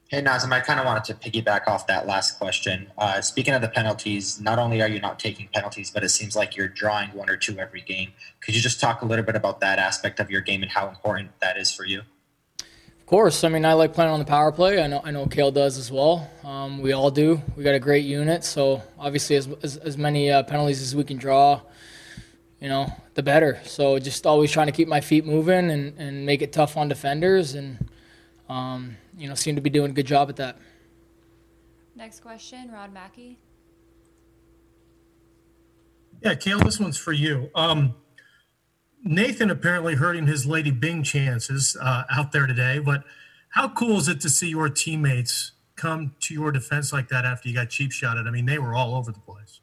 Hey, 0.08 0.22
Nazem, 0.22 0.54
I 0.54 0.62
kind 0.62 0.80
of 0.80 0.86
wanted 0.86 1.04
to 1.04 1.14
piggyback 1.16 1.68
off 1.68 1.86
that 1.88 2.08
last 2.08 2.40
question. 2.40 2.90
Uh, 2.98 3.20
speaking 3.20 3.54
of 3.54 3.62
the 3.62 3.68
penalties, 3.68 4.40
not 4.40 4.58
only 4.58 4.82
are 4.82 4.88
you 4.88 5.02
not 5.02 5.20
taking 5.20 5.50
penalties, 5.54 5.92
but 5.92 6.02
it 6.06 6.10
seems 6.10 6.34
like 6.34 6.56
you're 6.56 6.70
drawing 6.70 7.10
one 7.10 7.30
or 7.30 7.36
two 7.36 7.60
every 7.60 7.82
game. 7.82 8.14
Could 8.40 8.56
you 8.56 8.62
just 8.62 8.80
talk 8.80 9.02
a 9.02 9.06
little 9.06 9.26
bit 9.26 9.36
about 9.36 9.60
that 9.60 9.80
aspect 9.80 10.22
of 10.22 10.32
your 10.32 10.40
game 10.40 10.64
and 10.64 10.72
how 10.72 10.88
important 10.88 11.32
that 11.42 11.58
is 11.58 11.74
for 11.74 11.84
you? 11.84 12.04
Of 13.08 13.10
course. 13.10 13.46
I 13.46 13.48
mean, 13.48 13.64
I 13.64 13.72
like 13.72 13.94
playing 13.94 14.12
on 14.12 14.20
the 14.20 14.26
power 14.26 14.52
play. 14.52 14.84
I 14.84 14.88
know, 14.88 15.00
I 15.02 15.12
know 15.12 15.28
Cale 15.28 15.50
does 15.50 15.78
as 15.78 15.90
well. 15.90 16.30
Um, 16.44 16.82
we 16.82 16.92
all 16.92 17.10
do. 17.10 17.42
We 17.56 17.64
got 17.64 17.74
a 17.74 17.80
great 17.80 18.04
unit, 18.04 18.44
so 18.44 18.84
obviously, 19.00 19.38
as 19.38 19.48
as, 19.64 19.78
as 19.78 19.98
many 19.98 20.30
uh, 20.30 20.44
penalties 20.44 20.82
as 20.82 20.94
we 20.94 21.06
can 21.06 21.16
draw, 21.16 21.62
you 22.60 22.68
know, 22.68 22.92
the 23.14 23.24
better. 23.24 23.62
So 23.64 23.98
just 23.98 24.28
always 24.28 24.52
trying 24.52 24.68
to 24.68 24.74
keep 24.74 24.90
my 24.90 25.00
feet 25.00 25.26
moving 25.26 25.72
and, 25.72 25.98
and 25.98 26.26
make 26.26 26.42
it 26.42 26.52
tough 26.52 26.76
on 26.76 26.90
defenders 26.90 27.56
and. 27.56 27.90
Um, 28.50 28.96
you 29.18 29.28
know, 29.28 29.36
seem 29.36 29.56
to 29.56 29.62
be 29.62 29.70
doing 29.70 29.92
a 29.92 29.94
good 29.94 30.06
job 30.06 30.30
at 30.30 30.38
that. 30.38 30.58
Next 31.96 32.22
question, 32.22 32.72
Rod 32.72 32.94
Mackey. 32.94 33.38
Yeah, 36.22 36.36
Cale, 36.36 36.60
this 36.60 36.80
one's 36.80 36.98
for 36.98 37.12
you. 37.12 37.50
Um, 37.56 37.96
Nathan 39.08 39.50
apparently 39.50 39.96
hurting 39.96 40.28
his 40.28 40.46
Lady 40.46 40.72
Byng 40.72 41.04
chances 41.04 41.78
uh, 41.82 42.04
out 42.10 42.32
there 42.32 42.46
today, 42.46 42.80
but 42.80 43.04
how 43.50 43.70
cool 43.70 43.98
is 43.98 44.08
it 44.08 44.20
to 44.22 44.30
see 44.30 44.50
your 44.50 44.70
teammates 44.70 45.54
come 45.76 46.16
to 46.20 46.34
your 46.34 46.52
defense 46.52 46.92
like 46.92 47.08
that 47.10 47.26
after 47.26 47.48
you 47.48 47.56
got 47.56 47.70
cheap 47.70 47.92
shotted? 47.92 48.28
I 48.28 48.32
mean, 48.32 48.46
they 48.46 48.60
were 48.60 48.76
all 48.76 48.96
over 48.96 49.12
the 49.12 49.20
place. 49.20 49.62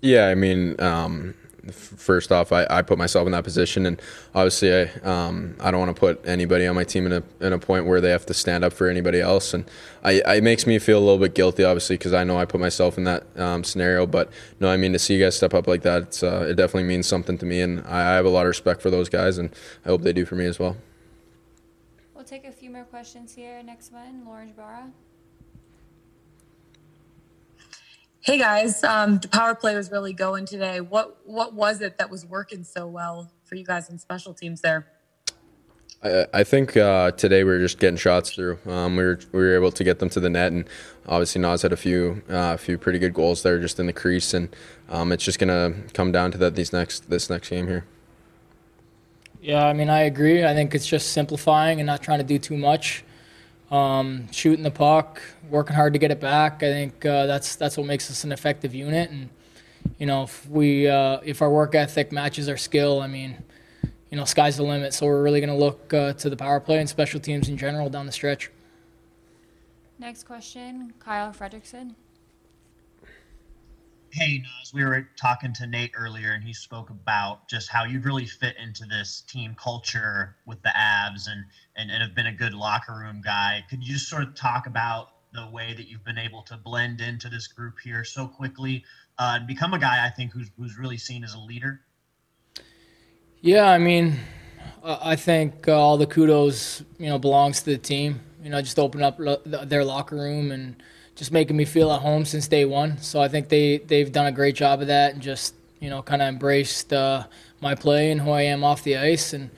Yeah, 0.00 0.28
I 0.28 0.34
mean, 0.34 0.80
um, 0.80 1.34
first 1.72 2.32
off, 2.32 2.52
I, 2.52 2.66
I 2.68 2.82
put 2.82 2.98
myself 2.98 3.26
in 3.26 3.32
that 3.32 3.44
position, 3.44 3.86
and 3.86 4.00
obviously, 4.34 4.72
I 4.72 4.84
um, 5.02 5.56
I 5.60 5.70
don't 5.70 5.80
want 5.80 5.94
to 5.94 5.98
put 5.98 6.26
anybody 6.26 6.66
on 6.66 6.74
my 6.74 6.84
team 6.84 7.06
in 7.06 7.12
a 7.12 7.22
in 7.40 7.52
a 7.52 7.58
point 7.58 7.86
where 7.86 8.00
they 8.00 8.10
have 8.10 8.26
to 8.26 8.34
stand 8.34 8.64
up 8.64 8.72
for 8.72 8.88
anybody 8.88 9.20
else, 9.20 9.54
and 9.54 9.64
I, 10.02 10.22
it 10.36 10.42
makes 10.42 10.66
me 10.66 10.78
feel 10.78 10.98
a 10.98 11.04
little 11.04 11.18
bit 11.18 11.34
guilty, 11.34 11.64
obviously, 11.64 11.96
because 11.96 12.12
I 12.12 12.24
know 12.24 12.38
I 12.38 12.44
put 12.44 12.60
myself 12.60 12.98
in 12.98 13.04
that 13.04 13.24
um, 13.36 13.64
scenario. 13.64 14.06
But 14.06 14.30
no, 14.60 14.68
I 14.68 14.76
mean 14.76 14.92
to 14.92 14.98
see 14.98 15.14
you 15.14 15.24
guys 15.24 15.36
step 15.36 15.54
up 15.54 15.66
like 15.66 15.82
that, 15.82 16.22
uh, 16.22 16.42
it 16.42 16.54
definitely 16.54 16.88
means 16.88 17.06
something 17.06 17.38
to 17.38 17.46
me, 17.46 17.60
and 17.60 17.84
I, 17.86 18.12
I 18.12 18.14
have 18.14 18.26
a 18.26 18.30
lot 18.30 18.42
of 18.42 18.48
respect 18.48 18.82
for 18.82 18.90
those 18.90 19.08
guys, 19.08 19.38
and 19.38 19.50
I 19.84 19.88
hope 19.88 20.02
they 20.02 20.12
do 20.12 20.24
for 20.24 20.34
me 20.34 20.46
as 20.46 20.58
well. 20.58 20.76
We'll 22.14 22.24
take 22.24 22.46
a 22.46 22.52
few 22.52 22.70
more 22.70 22.84
questions 22.84 23.34
here. 23.34 23.62
Next 23.62 23.92
one, 23.92 24.24
Lauren 24.24 24.52
Barra. 24.52 24.90
Hey 28.26 28.38
guys, 28.38 28.82
um, 28.82 29.20
the 29.20 29.28
power 29.28 29.54
play 29.54 29.76
was 29.76 29.92
really 29.92 30.12
going 30.12 30.46
today. 30.46 30.80
What 30.80 31.16
what 31.24 31.54
was 31.54 31.80
it 31.80 31.96
that 31.98 32.10
was 32.10 32.26
working 32.26 32.64
so 32.64 32.84
well 32.88 33.30
for 33.44 33.54
you 33.54 33.64
guys 33.64 33.88
in 33.88 34.00
special 34.00 34.34
teams 34.34 34.62
there? 34.62 34.88
I, 36.02 36.26
I 36.34 36.42
think 36.42 36.76
uh, 36.76 37.12
today 37.12 37.44
we 37.44 37.50
were 37.52 37.60
just 37.60 37.78
getting 37.78 37.96
shots 37.96 38.32
through. 38.32 38.58
Um, 38.66 38.96
we 38.96 39.04
were 39.04 39.20
we 39.30 39.38
were 39.38 39.54
able 39.54 39.70
to 39.70 39.84
get 39.84 40.00
them 40.00 40.08
to 40.08 40.18
the 40.18 40.28
net, 40.28 40.50
and 40.50 40.64
obviously 41.06 41.40
Nas 41.40 41.62
had 41.62 41.72
a 41.72 41.76
few 41.76 42.24
uh, 42.28 42.54
a 42.54 42.58
few 42.58 42.78
pretty 42.78 42.98
good 42.98 43.14
goals 43.14 43.44
there 43.44 43.60
just 43.60 43.78
in 43.78 43.86
the 43.86 43.92
crease, 43.92 44.34
and 44.34 44.48
um, 44.88 45.12
it's 45.12 45.22
just 45.22 45.38
gonna 45.38 45.74
come 45.94 46.10
down 46.10 46.32
to 46.32 46.38
that 46.38 46.56
these 46.56 46.72
next 46.72 47.08
this 47.08 47.30
next 47.30 47.48
game 47.48 47.68
here. 47.68 47.84
Yeah, 49.40 49.64
I 49.64 49.72
mean 49.72 49.88
I 49.88 50.00
agree. 50.00 50.44
I 50.44 50.52
think 50.52 50.74
it's 50.74 50.88
just 50.88 51.12
simplifying 51.12 51.78
and 51.78 51.86
not 51.86 52.02
trying 52.02 52.18
to 52.18 52.24
do 52.24 52.40
too 52.40 52.56
much 52.56 53.04
um, 53.70 54.30
shooting 54.32 54.62
the 54.62 54.70
puck, 54.70 55.20
working 55.50 55.74
hard 55.74 55.92
to 55.92 55.98
get 55.98 56.10
it 56.10 56.20
back. 56.20 56.62
I 56.62 56.72
think 56.72 57.04
uh, 57.04 57.26
that's 57.26 57.56
that's 57.56 57.76
what 57.76 57.86
makes 57.86 58.10
us 58.10 58.24
an 58.24 58.32
effective 58.32 58.74
unit. 58.74 59.10
And 59.10 59.28
you 59.98 60.06
know, 60.06 60.24
if 60.24 60.48
we 60.48 60.88
uh, 60.88 61.20
if 61.24 61.42
our 61.42 61.50
work 61.50 61.74
ethic 61.74 62.12
matches 62.12 62.48
our 62.48 62.56
skill, 62.56 63.00
I 63.00 63.06
mean, 63.06 63.42
you 64.10 64.16
know, 64.16 64.24
sky's 64.24 64.56
the 64.56 64.62
limit. 64.62 64.94
So 64.94 65.06
we're 65.06 65.22
really 65.22 65.40
going 65.40 65.50
to 65.50 65.56
look 65.56 65.92
uh, 65.92 66.12
to 66.14 66.30
the 66.30 66.36
power 66.36 66.60
play 66.60 66.78
and 66.78 66.88
special 66.88 67.20
teams 67.20 67.48
in 67.48 67.56
general 67.56 67.88
down 67.88 68.06
the 68.06 68.12
stretch. 68.12 68.50
Next 69.98 70.24
question, 70.24 70.92
Kyle 71.00 71.32
Fredrickson. 71.32 71.94
Hey, 74.18 74.38
Naz, 74.38 74.72
we 74.72 74.82
were 74.82 75.06
talking 75.20 75.52
to 75.52 75.66
Nate 75.66 75.90
earlier, 75.94 76.32
and 76.32 76.42
he 76.42 76.54
spoke 76.54 76.88
about 76.88 77.46
just 77.50 77.68
how 77.68 77.84
you'd 77.84 78.06
really 78.06 78.24
fit 78.24 78.56
into 78.56 78.86
this 78.86 79.22
team 79.28 79.54
culture 79.62 80.36
with 80.46 80.62
the 80.62 80.70
Avs, 80.70 81.28
and, 81.30 81.44
and, 81.76 81.90
and 81.90 82.02
have 82.02 82.14
been 82.14 82.28
a 82.28 82.32
good 82.32 82.54
locker 82.54 82.94
room 82.94 83.20
guy. 83.22 83.62
Could 83.68 83.86
you 83.86 83.92
just 83.92 84.08
sort 84.08 84.22
of 84.22 84.34
talk 84.34 84.66
about 84.66 85.08
the 85.34 85.46
way 85.52 85.74
that 85.74 85.88
you've 85.88 86.02
been 86.02 86.16
able 86.16 86.40
to 86.44 86.56
blend 86.56 87.02
into 87.02 87.28
this 87.28 87.46
group 87.46 87.74
here 87.84 88.04
so 88.04 88.26
quickly 88.26 88.82
uh, 89.18 89.34
and 89.36 89.46
become 89.46 89.74
a 89.74 89.78
guy 89.78 90.06
I 90.06 90.08
think 90.08 90.32
who's, 90.32 90.50
who's 90.56 90.78
really 90.78 90.96
seen 90.96 91.22
as 91.22 91.34
a 91.34 91.38
leader? 91.38 91.82
Yeah, 93.42 93.68
I 93.68 93.76
mean, 93.76 94.18
I 94.82 95.16
think 95.16 95.68
uh, 95.68 95.78
all 95.78 95.98
the 95.98 96.06
kudos, 96.06 96.82
you 96.98 97.08
know, 97.08 97.18
belongs 97.18 97.58
to 97.64 97.66
the 97.66 97.76
team. 97.76 98.20
You 98.42 98.48
know, 98.48 98.62
just 98.62 98.78
open 98.78 99.02
up 99.02 99.18
their 99.44 99.84
locker 99.84 100.16
room 100.16 100.52
and– 100.52 100.82
just 101.16 101.32
making 101.32 101.56
me 101.56 101.64
feel 101.64 101.90
at 101.90 102.00
home 102.00 102.24
since 102.24 102.46
day 102.46 102.64
one. 102.64 102.98
So 102.98 103.20
I 103.20 103.28
think 103.28 103.48
they 103.48 103.78
they've 103.78 104.10
done 104.10 104.26
a 104.26 104.32
great 104.32 104.54
job 104.54 104.80
of 104.80 104.86
that 104.86 105.14
and 105.14 105.22
just 105.22 105.54
you 105.80 105.90
know 105.90 106.02
kind 106.02 106.22
of 106.22 106.28
embraced 106.28 106.92
uh, 106.92 107.24
my 107.60 107.74
play 107.74 108.12
and 108.12 108.20
who 108.20 108.30
I 108.30 108.42
am 108.42 108.62
off 108.62 108.84
the 108.84 108.96
ice. 108.96 109.32
And 109.32 109.50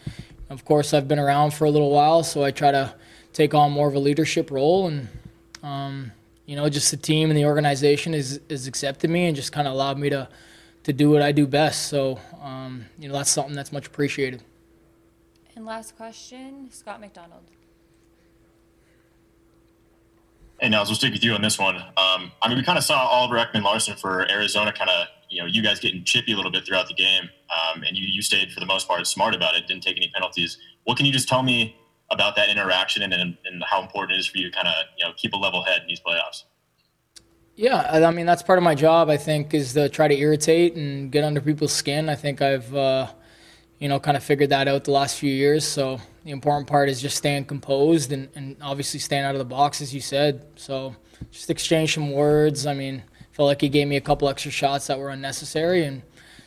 of 0.49 0.65
course, 0.65 0.95
I've 0.95 1.07
been 1.09 1.19
around 1.19 1.53
for 1.53 1.67
a 1.67 1.71
little 1.71 1.91
while, 1.91 2.23
so 2.23 2.43
I 2.43 2.51
try 2.51 2.71
to 2.71 2.95
take 3.33 3.53
on 3.53 3.73
more 3.73 3.89
of 3.89 3.95
a 3.95 4.01
leadership 4.01 4.51
role 4.51 4.87
and. 4.87 5.09
Um, 5.63 6.13
you 6.49 6.57
know, 6.57 6.67
just 6.71 6.91
the 6.91 6.97
team 6.97 7.29
and 7.29 7.37
the 7.37 7.45
organization 7.45 8.15
is 8.15 8.41
is 8.49 8.67
accepted 8.67 9.11
me 9.11 9.27
and 9.27 9.37
just 9.37 9.53
kind 9.53 9.69
of 9.69 9.75
allowed 9.75 9.99
me 9.99 10.09
to 10.09 10.29
to 10.85 10.95
do 10.95 11.11
what 11.11 11.21
I 11.21 11.31
do 11.31 11.47
best. 11.47 11.89
So, 11.89 12.19
um, 12.43 12.87
you 12.99 13.07
know, 13.07 13.15
that's 13.15 13.31
something 13.31 13.55
that's 13.55 13.71
much 13.71 13.87
appreciated. 13.87 14.43
And 15.55 15.67
last 15.67 15.95
question, 15.95 16.71
Scott 16.71 17.03
McDonald. 17.03 17.43
Hey, 20.69 20.73
Nels, 20.73 20.91
we'll 20.91 20.97
stick 20.97 21.15
with 21.15 21.25
you 21.25 21.33
on 21.33 21.41
this 21.41 21.59
one. 21.59 21.77
Um, 21.77 22.31
I 22.43 22.49
mean, 22.49 22.59
we 22.59 22.63
kind 22.63 22.77
of 22.77 22.85
saw 22.85 22.99
Oliver 22.99 23.37
Ekman-Larsson 23.37 23.97
for 23.97 24.31
Arizona 24.31 24.71
kind 24.71 24.91
of, 24.91 25.07
you 25.31 25.41
know, 25.41 25.47
you 25.47 25.63
guys 25.63 25.81
getting 25.81 26.05
chippy 26.05 26.35
a 26.35 26.37
little 26.37 26.51
bit 26.51 26.67
throughout 26.67 26.89
the 26.89 26.93
game. 26.93 27.31
Um, 27.49 27.85
and 27.85 27.97
you, 27.97 28.07
you 28.07 28.21
stayed, 28.21 28.53
for 28.53 28.61
the 28.61 28.67
most 28.67 28.87
part, 28.87 29.07
smart 29.07 29.35
about 29.35 29.55
it, 29.55 29.67
didn't 29.67 29.83
take 29.83 29.97
any 29.97 30.11
penalties. 30.13 30.59
What 30.85 30.99
can 30.99 31.07
you 31.07 31.13
just 31.13 31.27
tell 31.27 31.43
me 31.43 31.75
about 32.11 32.37
that 32.37 32.51
interaction 32.51 33.03
and, 33.03 33.15
and, 33.15 33.39
and 33.47 33.65
how 33.65 33.81
important 33.81 34.19
it 34.19 34.21
is 34.21 34.27
for 34.27 34.37
you 34.37 34.51
to 34.51 34.55
kind 34.55 34.69
of, 34.69 34.75
you 34.99 35.07
know, 35.07 35.15
keep 35.17 35.33
a 35.33 35.39
level 35.39 35.65
head 35.65 35.81
in 35.81 35.89
these 35.89 36.01
playoffs? 36.01 36.43
Yeah, 37.57 38.07
I 38.07 38.11
mean 38.11 38.27
that's 38.27 38.43
part 38.43 38.59
of 38.59 38.63
my 38.63 38.75
job. 38.75 39.09
I 39.09 39.17
think 39.17 39.55
is 39.55 39.73
to 39.73 39.89
try 39.89 40.07
to 40.07 40.15
irritate 40.15 40.77
and 40.77 41.11
get 41.11 41.25
under 41.25 41.41
people's 41.41 41.73
skin. 41.73 42.11
I 42.11 42.15
think 42.15 42.43
I've, 42.43 42.75
uh, 42.75 43.07
you 43.79 43.89
know, 43.89 44.01
kind 44.01 44.17
of 44.17 44.23
figured 44.23 44.51
that 44.51 44.69
out 44.69 44.85
the 44.85 44.91
last 44.91 45.19
few 45.19 45.33
years. 45.33 45.65
So 45.65 46.01
the 46.25 46.31
important 46.31 46.67
part 46.67 46.89
is 46.89 47.01
just 47.01 47.17
staying 47.17 47.45
composed 47.45 48.13
and, 48.13 48.29
and 48.35 48.57
obviously 48.61 49.01
staying 49.01 49.25
out 49.25 49.35
of 49.35 49.39
the 49.39 49.45
box, 49.45 49.81
as 49.81 49.95
you 49.95 50.01
said. 50.01 50.45
So 50.57 50.97
just 51.31 51.51
exchange 51.51 51.95
some 51.95 52.13
words. 52.13 52.67
I 52.67 52.75
mean, 52.75 53.03
felt 53.33 53.47
like 53.47 53.61
he 53.61 53.69
gave 53.69 53.87
me 53.87 53.97
a 53.97 54.01
couple 54.01 54.29
extra 54.29 54.51
shots 54.51 54.89
that 54.89 54.99
were 54.99 55.11
unnecessary, 55.11 55.85
and 55.85 56.03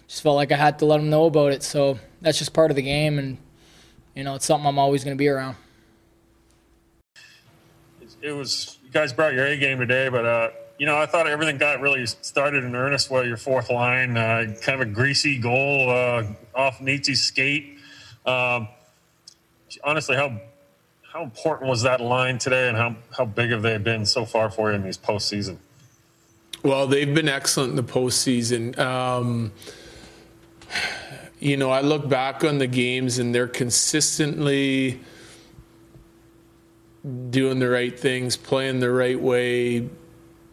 just 0.08 0.22
felt 0.22 0.36
like 0.36 0.52
I 0.52 0.58
had 0.58 0.78
to 0.80 0.86
let 0.86 1.00
him 1.00 1.10
know 1.10 1.26
about 1.26 1.54
it. 1.54 1.64
So 1.64 1.98
that's 2.22 2.38
just 2.38 2.54
part 2.54 2.70
of 2.70 2.76
the 2.76 2.82
game, 2.82 3.18
and 3.18 3.38
you 4.14 4.26
know, 4.26 4.36
it's 4.36 4.46
something 4.46 4.68
I'm 4.68 4.78
always 4.78 5.04
going 5.06 5.16
to 5.16 5.20
be 5.20 5.30
around. 5.30 5.56
It 8.22 8.34
was 8.34 8.78
you 8.84 8.92
guys 8.92 9.14
brought 9.14 9.34
your 9.34 9.46
A 9.46 9.58
game 9.58 9.80
today, 9.80 10.10
but 10.10 10.26
uh, 10.26 10.50
you 10.82 10.88
know, 10.88 10.98
I 10.98 11.06
thought 11.06 11.28
everything 11.28 11.60
got 11.60 11.80
really 11.80 12.08
started 12.08 12.64
in 12.64 12.76
earnest. 12.76 13.12
Well, 13.12 13.24
your 13.24 13.38
fourth 13.38 13.70
line, 13.70 14.18
uh, 14.18 14.56
kind 14.64 14.82
of 14.82 14.88
a 14.88 14.92
greasy 14.92 15.38
goal 15.38 15.92
uh, 15.92 16.24
off 16.56 16.80
Nieto's 16.80 17.22
skate. 17.22 17.78
Um, 18.26 18.68
honestly, 19.84 20.16
how 20.16 20.42
how 21.04 21.22
important 21.22 21.70
was 21.70 21.84
that 21.84 22.02
line 22.02 22.40
today, 22.40 22.68
and 22.68 22.76
how 22.76 22.96
how 23.16 23.26
big 23.26 23.52
have 23.52 23.62
they 23.62 23.78
been 23.78 24.08
so 24.08 24.26
far 24.26 24.50
for 24.50 24.72
you 24.72 24.76
in 24.76 24.82
these 24.82 24.98
postseason? 24.98 25.58
Well, 26.64 26.88
they've 26.88 27.14
been 27.14 27.30
excellent 27.30 27.70
in 27.70 27.76
the 27.76 27.84
postseason. 27.84 28.76
Um, 28.80 29.52
you 31.40 31.58
know, 31.58 31.70
I 31.70 31.82
look 31.82 32.10
back 32.10 32.44
on 32.44 32.58
the 32.58 32.66
games, 32.66 33.20
and 33.20 33.36
they're 33.36 33.48
consistently 33.48 35.00
doing 37.30 37.60
the 37.60 37.70
right 37.70 38.00
things, 38.00 38.36
playing 38.36 38.80
the 38.80 38.90
right 38.90 39.22
way, 39.22 39.88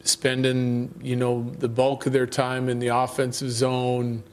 spending, 0.09 0.93
you 1.01 1.15
know, 1.15 1.49
the 1.59 1.69
bulk 1.69 2.05
of 2.05 2.13
their 2.13 2.27
time 2.27 2.69
in 2.69 2.79
the 2.79 2.87
offensive 2.87 3.51
zone. 3.51 4.23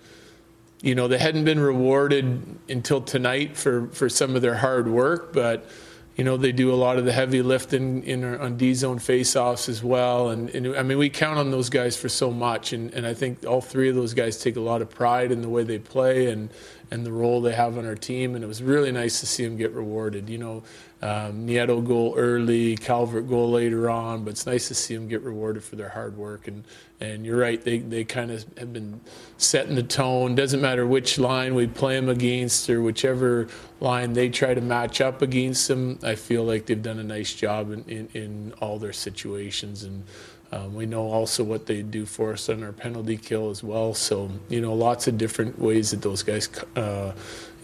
You 0.83 0.95
know, 0.95 1.09
they 1.09 1.19
hadn't 1.19 1.45
been 1.45 1.61
rewarded 1.61 2.59
until 2.69 3.01
tonight 3.01 3.57
for, 3.57 3.89
for 3.89 4.09
some 4.09 4.37
of 4.37 4.43
their 4.43 4.57
hard 4.57 4.89
work, 4.89 5.33
but, 5.33 5.69
you 6.17 6.25
know, 6.25 6.37
they 6.37 6.53
do 6.53 6.73
a 6.73 6.77
lot 6.77 6.99
of 6.99 7.05
the 7.05 7.13
heavy 7.13 7.43
lifting 7.43 8.03
in, 8.05 8.25
on 8.25 8.57
D 8.57 8.75
zone 8.75 8.99
faceoffs 8.99 9.69
as 9.69 9.83
well. 9.83 10.31
And, 10.31 10.51
and, 10.51 10.77
I 10.77 10.83
mean, 10.83 10.99
we 10.99 11.11
count 11.11 11.39
on 11.39 11.51
those 11.51 11.71
guys 11.71 11.97
for 11.97 12.09
so 12.09 12.31
much. 12.31 12.73
And, 12.73 12.93
and 12.95 13.07
I 13.07 13.15
think 13.15 13.45
all 13.47 13.61
three 13.61 13.89
of 13.89 13.95
those 13.95 14.15
guys 14.15 14.39
take 14.39 14.57
a 14.57 14.61
lot 14.61 14.83
of 14.83 14.91
pride 14.91 15.33
in 15.33 15.41
the 15.41 15.49
way 15.49 15.65
they 15.65 15.79
play 15.79 16.31
and, 16.31 16.51
and 16.91 17.05
the 17.05 17.13
role 17.13 17.41
they 17.41 17.55
have 17.55 17.77
on 17.79 17.87
our 17.87 17.97
team. 17.97 18.35
And 18.35 18.45
it 18.45 18.47
was 18.47 18.63
really 18.63 18.93
nice 18.93 19.21
to 19.21 19.27
see 19.27 19.45
them 19.45 19.57
get 19.57 19.73
rewarded. 19.73 20.29
You 20.29 20.39
know, 20.39 20.63
um, 21.03 21.47
Nieto 21.47 21.87
goal 21.87 22.15
early, 22.17 22.75
Calvert 22.77 23.29
goal 23.29 23.51
later 23.51 23.91
on, 23.91 24.25
but 24.25 24.31
it's 24.31 24.47
nice 24.47 24.69
to 24.69 24.75
see 24.75 24.95
them 24.95 25.09
get 25.09 25.21
rewarded 25.23 25.63
for 25.63 25.77
their 25.77 25.91
hard 25.91 26.17
work. 26.17 26.49
And 26.49 26.65
and 27.01 27.27
you're 27.27 27.39
right, 27.39 27.63
they 27.63 27.79
they 27.79 28.05
kind 28.05 28.31
of 28.31 28.47
have 28.57 28.73
been 28.73 29.01
setting 29.37 29.75
the 29.75 29.83
tone. 29.83 30.35
Doesn't 30.35 30.63
matter 30.63 30.87
which 30.87 31.19
line 31.19 31.55
we 31.55 31.67
play 31.67 31.97
them 31.97 32.09
against 32.09 32.71
or 32.71 32.81
whichever 32.81 33.47
line 33.81 34.15
they 34.15 34.31
try 34.31 34.55
to 34.55 34.63
match 34.63 35.03
up 35.03 35.21
against 35.21 35.69
them. 35.69 35.99
I 36.03 36.15
feel 36.15 36.45
like 36.45 36.65
they've 36.65 36.83
done 36.83 36.99
a 36.99 37.05
nice 37.05 37.35
job 37.35 37.73
in 37.73 37.85
in, 37.85 38.09
in 38.15 38.53
all 38.61 38.79
their 38.79 38.95
situations 38.95 39.85
and. 39.85 40.05
Um, 40.53 40.77
we 40.77 40.87
know 40.87 41.03
also 41.11 41.43
what 41.43 41.67
they 41.67 41.83
do 41.83 42.07
for 42.07 42.33
us 42.33 42.49
on 42.49 42.63
our 42.63 42.73
penalty 42.73 43.17
kill 43.17 43.51
as 43.51 43.65
well. 43.65 43.93
So, 43.95 44.31
you 44.49 44.61
know, 44.61 44.75
lots 44.75 45.09
of 45.09 45.19
different 45.19 45.59
ways 45.59 45.91
that 45.91 46.03
those 46.03 46.23
guys 46.23 46.49
uh, 46.77 47.13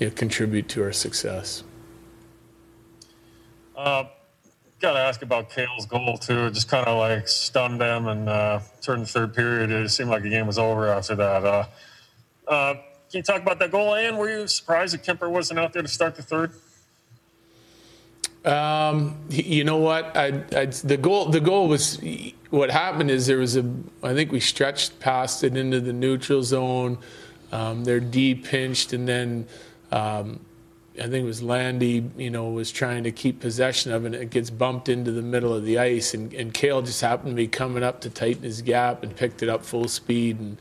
you 0.01 0.07
know, 0.09 0.12
contribute 0.16 0.68
to 0.71 0.83
our 0.83 0.92
success. 0.92 1.62
Uh, 3.76 4.04
Got 4.82 4.94
to 4.94 4.98
ask 4.98 5.22
about 5.22 5.48
Cale's 5.48 5.87
goal 5.87 6.18
too. 6.18 6.46
It 6.46 6.54
just 6.54 6.66
kind 6.66 6.88
of 6.88 6.98
like 6.98 7.28
stunned 7.28 7.80
them 7.80 8.08
and 8.08 8.28
uh, 8.28 8.58
turned 8.80 9.02
the 9.02 9.06
third 9.06 9.32
period. 9.32 9.70
It 9.70 9.88
seemed 9.90 10.11
like 10.11 10.24
the 10.24 10.28
game 10.28 10.48
was 10.48 10.58
over 10.58 10.88
after 10.88 11.14
that. 11.14 11.44
Uh, 11.44 11.66
uh, 12.48 12.74
can 12.74 13.18
you 13.18 13.22
talk 13.22 13.40
about 13.40 13.61
that 13.61 13.70
goal? 13.70 13.94
And 13.94 14.18
were 14.18 14.28
you 14.28 14.48
surprised 14.48 14.92
that 14.92 15.04
Kuemper 15.04 15.30
wasn't 15.30 15.61
out 15.61 15.72
there 15.72 15.82
to 15.82 15.88
start 15.88 16.16
the 16.16 16.22
third? 16.22 16.50
Um, 18.44 19.20
you 19.28 19.62
know 19.62 19.76
what? 19.76 20.16
I, 20.16 20.42
I, 20.56 20.66
the 20.66 20.96
goal, 20.96 21.26
the 21.26 21.38
goal 21.38 21.68
was 21.68 22.00
what 22.50 22.68
happened 22.68 23.08
is 23.08 23.28
there 23.28 23.38
was 23.38 23.56
a. 23.56 23.64
I 24.02 24.14
think 24.14 24.32
we 24.32 24.40
stretched 24.40 24.98
past 24.98 25.44
it 25.44 25.56
into 25.56 25.78
the 25.78 25.92
neutral 25.92 26.42
zone. 26.42 26.98
Um, 27.52 27.85
they're 27.85 28.00
deep 28.00 28.46
pinched, 28.46 28.94
and 28.94 29.06
then 29.06 29.46
um, 29.92 30.40
I 30.98 31.05
think 31.05 31.24
it 31.24 31.24
was 31.24 31.42
Landy, 31.42 32.11
you 32.18 32.31
know, 32.31 32.50
was 32.50 32.70
trying 32.70 33.05
to 33.05 33.12
keep 33.12 33.40
possession 33.40 33.92
of 33.92 34.05
it. 34.05 34.09
And 34.09 34.14
it 34.16 34.31
gets 34.31 34.50
bumped 34.50 34.88
into 34.88 35.11
the 35.11 35.22
middle 35.22 35.55
of 35.55 35.64
the 35.64 35.78
ice, 35.78 36.12
and, 36.12 36.33
and 36.35 36.52
Cale 36.52 36.83
just 36.83 37.00
happened 37.00 37.31
to 37.31 37.35
be 37.37 37.48
coming 37.48 37.83
up 37.83 38.02
to 38.02 38.11
tighten 38.11 38.42
his 38.42 38.61
gap 38.61 39.02
and 39.02 39.16
picked 39.16 39.42
it 39.42 39.48
up 39.48 39.64
full 39.64 39.88
speed. 39.88 40.38
And 40.38 40.59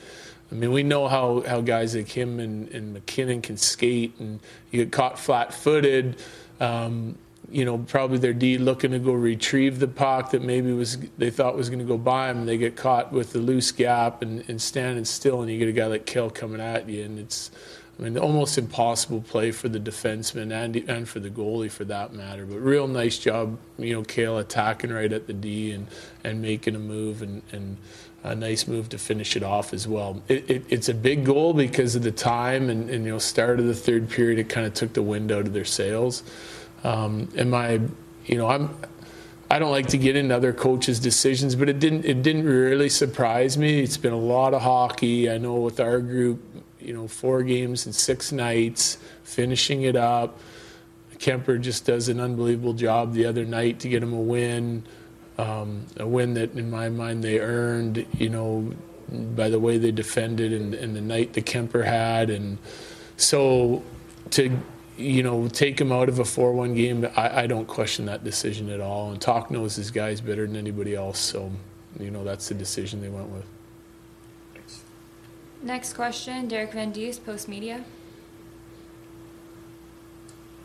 I 0.52 0.56
mean, 0.56 0.72
we 0.72 0.84
know 0.84 1.08
how, 1.08 1.44
how 1.48 1.62
guys 1.62 1.96
like 1.96 2.10
him 2.10 2.40
and, 2.40 2.70
and 2.70 2.94
MacKinnon 2.94 3.42
can 3.42 3.58
skate, 3.58 4.14
and 4.20 4.40
you 4.72 4.84
get 4.84 4.92
caught 4.92 5.20
flat-footed. 5.20 6.18
Um, 6.60 7.18
you 7.50 7.66
know, 7.66 7.80
probably 7.80 8.18
their 8.18 8.32
D 8.32 8.58
looking 8.58 8.92
to 8.92 9.00
go 9.00 9.12
retrieve 9.12 9.80
the 9.80 9.88
puck 9.88 10.32
that 10.32 10.42
maybe 10.42 10.72
was 10.72 10.98
they 11.18 11.30
thought 11.30 11.58
was 11.58 11.70
going 11.70 11.80
to 11.80 11.86
go 11.86 11.98
by 11.98 12.32
them. 12.32 12.46
They 12.46 12.58
get 12.58 12.78
caught 12.78 13.12
with 13.12 13.34
the 13.34 13.40
loose 13.40 13.74
gap 13.74 14.22
and, 14.22 14.48
and 14.48 14.62
standing 14.62 15.04
still, 15.04 15.42
and 15.42 15.52
you 15.52 15.60
get 15.60 15.68
a 15.68 15.74
guy 15.74 15.88
like 15.88 16.06
Cale 16.06 16.30
coming 16.30 16.62
at 16.62 16.88
you, 16.88 17.04
and 17.04 17.20
it's 17.20 17.52
I 18.02 18.06
mean, 18.06 18.18
almost 18.18 18.58
impossible 18.58 19.22
play 19.22 19.52
for 19.52 19.70
the 19.70 19.80
defenseman 19.80 20.52
and 20.52 20.76
and 20.90 21.08
for 21.08 21.20
the 21.20 21.30
goalie 21.30 21.70
for 21.70 21.86
that 21.86 22.14
matter. 22.14 22.48
But 22.48 22.58
real 22.58 22.88
nice 22.88 23.20
job, 23.20 23.60
you 23.78 23.94
know, 23.94 24.04
Cale 24.04 24.40
attacking 24.40 24.92
right 24.92 25.14
at 25.14 25.28
the 25.28 25.34
D 25.34 25.72
and 25.72 25.86
and 26.24 26.42
making 26.42 26.76
a 26.76 26.80
move 26.80 27.22
and 27.22 27.44
and 27.52 27.78
a 28.24 28.34
nice 28.36 28.68
move 28.68 28.90
to 28.90 28.98
finish 28.98 29.36
it 29.36 29.44
off 29.44 29.74
as 29.74 29.88
well. 29.88 30.22
It, 30.28 30.50
it, 30.50 30.66
it's 30.70 30.90
a 30.90 30.94
big 30.94 31.26
goal 31.26 31.54
because 31.54 31.96
of 31.96 32.04
the 32.04 32.12
time 32.12 32.70
and, 32.70 32.90
and 32.90 33.06
you 33.06 33.12
know 33.12 33.20
start 33.20 33.60
of 33.60 33.68
the 33.68 33.76
third 33.76 34.10
period. 34.10 34.40
It 34.40 34.50
kind 34.50 34.66
of 34.66 34.74
took 34.74 34.94
the 34.94 35.04
wind 35.04 35.32
out 35.32 35.46
of 35.46 35.54
their 35.54 35.66
sails. 35.66 36.24
Um, 36.84 37.30
and 37.38 37.52
my, 37.52 37.80
you 38.26 38.38
know, 38.38 38.48
I'm. 38.48 38.76
I 39.50 39.60
don't 39.60 39.72
like 39.72 39.88
to 39.88 39.98
get 39.98 40.16
into 40.16 40.34
other 40.34 40.54
coaches' 40.54 40.98
decisions, 40.98 41.56
but 41.56 41.68
it 41.68 41.80
didn't. 41.80 42.06
It 42.06 42.24
didn't 42.24 42.46
really 42.46 42.90
surprise 42.90 43.58
me. 43.58 43.82
It's 43.82 43.98
been 43.98 44.14
a 44.14 44.18
lot 44.18 44.54
of 44.54 44.62
hockey. 44.62 45.30
I 45.30 45.38
know 45.38 45.56
with 45.56 45.80
our 45.80 46.00
group, 46.00 46.42
you 46.82 46.94
know, 46.94 47.08
four 47.08 47.44
games 47.44 47.86
in 47.86 47.94
six 47.94 48.32
nights, 48.32 48.98
finishing 49.24 49.84
it 49.84 49.96
up. 49.96 50.40
Kuemper 51.18 51.62
just 51.62 51.86
does 51.86 52.10
an 52.10 52.20
unbelievable 52.20 52.74
job 52.74 53.14
the 53.14 53.26
other 53.26 53.46
night 53.46 53.80
to 53.82 53.90
get 53.90 54.02
him 54.02 54.14
a 54.14 54.20
win, 54.20 54.84
um, 55.38 55.86
a 55.98 56.08
win 56.08 56.34
that 56.34 56.54
in 56.56 56.70
my 56.72 56.90
mind 56.90 57.24
they 57.24 57.40
earned, 57.40 58.06
you 58.18 58.30
know, 58.30 58.74
by 59.36 59.50
the 59.50 59.60
way 59.60 59.78
they 59.78 59.92
defended 59.92 60.54
and, 60.54 60.74
and 60.74 60.96
the 60.96 61.02
night 61.02 61.34
that 61.34 61.46
Kuemper 61.46 61.86
had. 61.86 62.30
And 62.30 62.58
so 63.18 63.84
to, 64.32 64.58
you 64.98 65.22
know, 65.22 65.48
take 65.48 65.80
him 65.80 65.92
out 65.92 66.10
of 66.10 66.20
a 66.20 66.26
4 66.26 66.54
1 66.54 66.74
game, 66.74 67.08
I, 67.16 67.44
I 67.44 67.48
don't 67.48 67.68
question 67.68 68.06
that 68.06 68.24
decision 68.24 68.70
at 68.70 68.82
all. 68.82 69.12
And 69.12 69.22
Talk 69.22 69.52
knows 69.52 69.76
his 69.76 69.92
guys 69.92 70.22
better 70.22 70.48
than 70.48 70.56
anybody 70.56 70.96
else. 70.96 71.20
So, 71.20 71.52
you 72.00 72.10
know, 72.10 72.24
that's 72.24 72.48
the 72.48 72.56
decision 72.56 73.02
they 73.02 73.10
went 73.10 73.30
with. 73.30 73.46
Next 75.64 75.94
question, 75.94 76.48
Derek 76.48 76.74
Van 76.74 76.92
Diest, 76.92 77.20
Postmedia. 77.20 77.84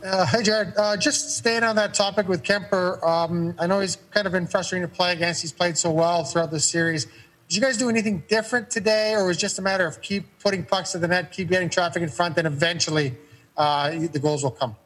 Uh, 0.02 0.24
hey, 0.26 0.42
Jared. 0.42 0.72
Uh, 0.76 0.96
just 0.96 1.36
staying 1.36 1.64
on 1.64 1.76
that 1.76 1.92
topic 1.92 2.28
with 2.28 2.42
Kuemper, 2.42 3.02
Um, 3.02 3.54
I 3.58 3.66
know 3.66 3.80
he's 3.80 3.96
kind 4.10 4.26
of 4.26 4.32
been 4.32 4.46
frustrating 4.46 4.88
to 4.88 4.94
play 4.94 5.12
against. 5.12 5.42
He's 5.42 5.52
played 5.52 5.76
so 5.76 5.90
well 5.90 6.24
throughout 6.24 6.50
the 6.50 6.60
series. 6.60 7.06
Did 7.48 7.56
you 7.56 7.60
guys 7.60 7.76
do 7.76 7.88
anything 7.88 8.24
different 8.28 8.70
today, 8.70 9.14
or 9.14 9.26
was 9.26 9.36
it 9.36 9.40
just 9.40 9.58
a 9.58 9.62
matter 9.62 9.86
of 9.86 10.00
keep 10.00 10.24
putting 10.38 10.64
pucks 10.64 10.92
to 10.92 10.98
the 10.98 11.08
net, 11.08 11.32
keep 11.32 11.48
getting 11.48 11.68
traffic 11.68 12.02
in 12.02 12.08
front, 12.08 12.38
and 12.38 12.46
eventually 12.46 13.14
uh, 13.56 13.90
the 13.90 14.18
goals 14.18 14.42
will 14.42 14.50
come? 14.50 14.76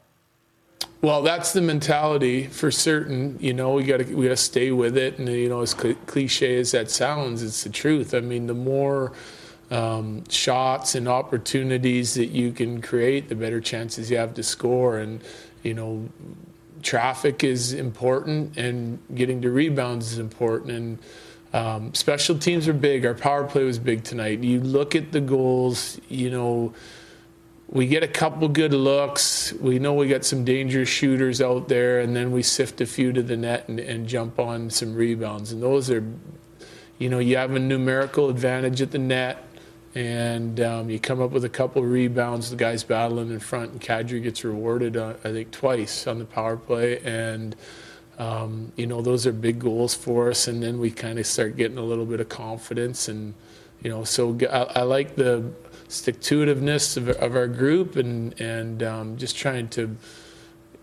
Well, 1.02 1.22
that's 1.22 1.52
the 1.52 1.62
mentality 1.62 2.46
for 2.46 2.70
certain. 2.70 3.38
You 3.40 3.54
know, 3.54 3.72
we 3.72 3.84
got 3.84 4.00
to 4.00 4.14
we 4.14 4.24
got 4.26 4.32
to 4.32 4.36
stay 4.36 4.70
with 4.72 4.96
it, 4.96 5.18
and 5.18 5.28
you 5.28 5.48
know, 5.48 5.60
as 5.60 5.72
cliche 5.72 6.58
as 6.58 6.72
that 6.72 6.90
sounds, 6.90 7.42
it's 7.42 7.62
the 7.64 7.70
truth. 7.70 8.12
I 8.14 8.20
mean, 8.20 8.46
the 8.46 8.54
more 8.54 9.12
um, 9.70 10.24
shots 10.28 10.94
and 10.94 11.08
opportunities 11.08 12.14
that 12.14 12.26
you 12.26 12.52
can 12.52 12.80
create, 12.80 13.28
the 13.28 13.34
better 13.34 13.60
chances 13.60 14.10
you 14.10 14.16
have 14.16 14.34
to 14.34 14.42
score. 14.42 14.98
And, 14.98 15.22
you 15.62 15.74
know, 15.74 16.08
traffic 16.82 17.44
is 17.44 17.72
important 17.72 18.56
and 18.56 18.98
getting 19.14 19.42
to 19.42 19.50
rebounds 19.50 20.12
is 20.12 20.18
important. 20.18 20.72
And 20.72 20.98
um, 21.52 21.94
special 21.94 22.38
teams 22.38 22.68
are 22.68 22.72
big. 22.72 23.04
Our 23.04 23.14
power 23.14 23.44
play 23.44 23.64
was 23.64 23.78
big 23.78 24.04
tonight. 24.04 24.40
You 24.40 24.60
look 24.60 24.94
at 24.94 25.12
the 25.12 25.20
goals, 25.20 26.00
you 26.08 26.30
know, 26.30 26.74
we 27.68 27.86
get 27.86 28.02
a 28.02 28.08
couple 28.08 28.48
good 28.48 28.72
looks. 28.72 29.52
We 29.52 29.78
know 29.78 29.94
we 29.94 30.08
got 30.08 30.24
some 30.24 30.44
dangerous 30.44 30.88
shooters 30.88 31.40
out 31.40 31.68
there, 31.68 32.00
and 32.00 32.16
then 32.16 32.32
we 32.32 32.42
sift 32.42 32.80
a 32.80 32.86
few 32.86 33.12
to 33.12 33.22
the 33.22 33.36
net 33.36 33.68
and, 33.68 33.78
and 33.78 34.08
jump 34.08 34.40
on 34.40 34.70
some 34.70 34.92
rebounds. 34.94 35.52
And 35.52 35.62
those 35.62 35.88
are, 35.88 36.04
you 36.98 37.08
know, 37.08 37.20
you 37.20 37.36
have 37.36 37.54
a 37.54 37.60
numerical 37.60 38.28
advantage 38.28 38.82
at 38.82 38.90
the 38.90 38.98
net, 38.98 39.44
and 39.94 40.60
um, 40.60 40.90
you 40.90 41.00
come 41.00 41.20
up 41.20 41.30
with 41.30 41.44
a 41.44 41.48
couple 41.48 41.82
rebounds. 41.82 42.50
The 42.50 42.56
guys 42.56 42.84
battling 42.84 43.30
in 43.30 43.40
front, 43.40 43.72
and 43.72 43.80
Kadri 43.80 44.22
gets 44.22 44.44
rewarded, 44.44 44.96
uh, 44.96 45.14
I 45.24 45.32
think, 45.32 45.50
twice 45.50 46.06
on 46.06 46.18
the 46.18 46.24
power 46.24 46.56
play. 46.56 47.00
And 47.00 47.56
um, 48.18 48.72
you 48.76 48.86
know, 48.86 49.00
those 49.00 49.26
are 49.26 49.32
big 49.32 49.58
goals 49.58 49.94
for 49.94 50.30
us. 50.30 50.46
And 50.46 50.62
then 50.62 50.78
we 50.78 50.90
kind 50.90 51.18
of 51.18 51.26
start 51.26 51.56
getting 51.56 51.78
a 51.78 51.82
little 51.82 52.04
bit 52.04 52.20
of 52.20 52.28
confidence, 52.28 53.08
and 53.08 53.34
you 53.82 53.90
know, 53.90 54.04
so 54.04 54.38
I, 54.50 54.80
I 54.80 54.82
like 54.82 55.16
the 55.16 55.50
stick 55.88 56.20
to 56.20 56.44
itiveness 56.44 56.96
of, 56.96 57.08
of 57.08 57.34
our 57.34 57.48
group 57.48 57.96
and 57.96 58.40
and 58.40 58.82
um, 58.82 59.16
just 59.16 59.36
trying 59.36 59.68
to 59.68 59.96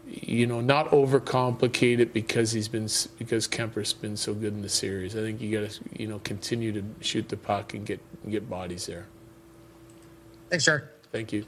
you 0.10 0.48
know 0.48 0.62
not 0.62 0.90
overcomplicate 0.90 2.00
it 2.00 2.14
because 2.14 2.52
he's 2.52 2.68
been 2.68 2.88
because 3.18 3.48
Kuemper's 3.48 3.94
been 3.94 4.16
so 4.16 4.34
good 4.34 4.54
in 4.54 4.62
the 4.62 4.70
series. 4.70 5.16
I 5.16 5.20
think 5.20 5.42
you 5.42 5.60
got 5.60 5.70
to 5.70 5.80
you 5.98 6.08
know 6.08 6.20
continue 6.20 6.72
to 6.72 6.84
shoot 7.02 7.28
the 7.30 7.38
puck 7.38 7.74
and 7.74 7.86
get 7.86 8.00
get 8.30 8.50
bodies 8.50 8.86
there. 8.86 9.06
Thanks, 10.50 10.66
Jared. 10.66 10.84
Thank 11.12 11.34
you. 11.34 11.46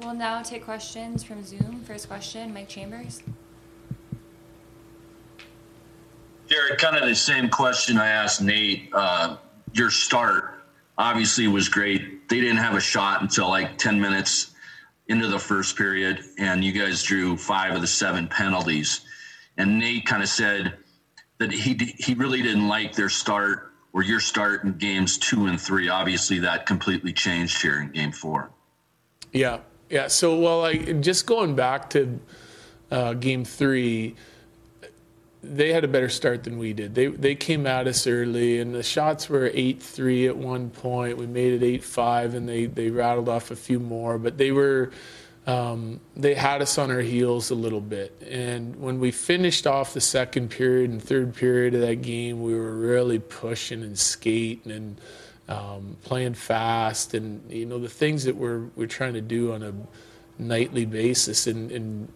We'll 0.00 0.14
now 0.14 0.42
take 0.42 0.64
questions 0.64 1.22
from 1.22 1.44
Zoom. 1.44 1.82
First 1.86 2.08
question, 2.08 2.52
Mike 2.52 2.68
Chambers. 2.68 3.22
Jared, 6.48 6.78
kind 6.78 6.96
of 6.96 7.08
the 7.08 7.14
same 7.14 7.48
question 7.48 7.96
I 7.96 8.08
asked 8.08 8.42
Nate. 8.42 8.90
Uh, 8.92 9.36
your 9.72 9.90
start 9.90 10.66
obviously 10.98 11.48
was 11.48 11.68
great. 11.68 12.28
They 12.28 12.40
didn't 12.40 12.58
have 12.58 12.74
a 12.74 12.80
shot 12.80 13.22
until 13.22 13.48
like 13.48 13.78
10 13.78 14.00
minutes 14.00 14.53
into 15.08 15.28
the 15.28 15.38
first 15.38 15.76
period, 15.76 16.20
and 16.38 16.64
you 16.64 16.72
guys 16.72 17.02
drew 17.02 17.36
five 17.36 17.74
of 17.74 17.80
the 17.80 17.86
seven 17.86 18.26
penalties. 18.28 19.02
And 19.56 19.78
Nate 19.78 20.06
kind 20.06 20.22
of 20.22 20.28
said 20.28 20.74
that 21.38 21.52
he 21.52 21.74
he 21.98 22.14
really 22.14 22.42
didn't 22.42 22.68
like 22.68 22.94
their 22.94 23.08
start 23.08 23.72
or 23.92 24.02
your 24.02 24.20
start 24.20 24.64
in 24.64 24.72
games 24.72 25.18
two 25.18 25.46
and 25.46 25.60
three. 25.60 25.88
Obviously, 25.88 26.38
that 26.40 26.66
completely 26.66 27.12
changed 27.12 27.62
here 27.62 27.80
in 27.80 27.90
game 27.90 28.12
four. 28.12 28.50
Yeah, 29.32 29.60
yeah. 29.90 30.08
So, 30.08 30.38
well, 30.38 30.60
like 30.60 31.00
just 31.00 31.26
going 31.26 31.54
back 31.54 31.90
to 31.90 32.18
uh, 32.90 33.14
game 33.14 33.44
three 33.44 34.16
they 35.44 35.72
had 35.72 35.84
a 35.84 35.88
better 35.88 36.08
start 36.08 36.44
than 36.44 36.58
we 36.58 36.72
did. 36.72 36.94
They 36.94 37.06
they 37.06 37.34
came 37.34 37.66
at 37.66 37.86
us 37.86 38.06
early, 38.06 38.58
and 38.60 38.74
the 38.74 38.82
shots 38.82 39.28
were 39.28 39.50
eight 39.52 39.82
three 39.82 40.26
at 40.26 40.36
one 40.36 40.70
point. 40.70 41.18
We 41.18 41.26
made 41.26 41.52
it 41.52 41.64
eight 41.64 41.84
five, 41.84 42.34
and 42.34 42.48
they 42.48 42.66
they 42.66 42.90
rattled 42.90 43.28
off 43.28 43.50
a 43.50 43.56
few 43.56 43.80
more, 43.80 44.18
but 44.18 44.38
they 44.38 44.52
were. 44.52 44.90
Um, 45.46 46.00
they 46.16 46.32
had 46.32 46.62
us 46.62 46.78
on 46.78 46.90
our 46.90 47.02
heels 47.02 47.50
a 47.50 47.54
little 47.54 47.82
bit. 47.82 48.18
And 48.30 48.76
when 48.76 48.98
we 48.98 49.10
finished 49.10 49.66
off 49.66 49.92
the 49.92 50.00
second 50.00 50.48
period 50.48 50.88
and 50.88 51.02
third 51.02 51.34
period 51.34 51.74
of 51.74 51.82
that 51.82 51.96
game, 51.96 52.42
we 52.42 52.54
were 52.54 52.74
really 52.74 53.18
pushing 53.18 53.82
and 53.82 53.98
skating 53.98 54.72
and 54.72 54.98
um, 55.48 55.98
playing 56.02 56.32
fast, 56.32 57.12
and 57.12 57.42
you 57.50 57.66
know 57.66 57.78
the 57.78 57.88
things 57.90 58.24
that 58.24 58.36
we're 58.36 58.64
we're 58.74 58.86
trying 58.86 59.14
to 59.14 59.20
do 59.20 59.52
on 59.52 59.62
a 59.62 59.74
nightly 60.38 60.86
basis, 60.86 61.46
and, 61.46 61.70
and 61.70 62.08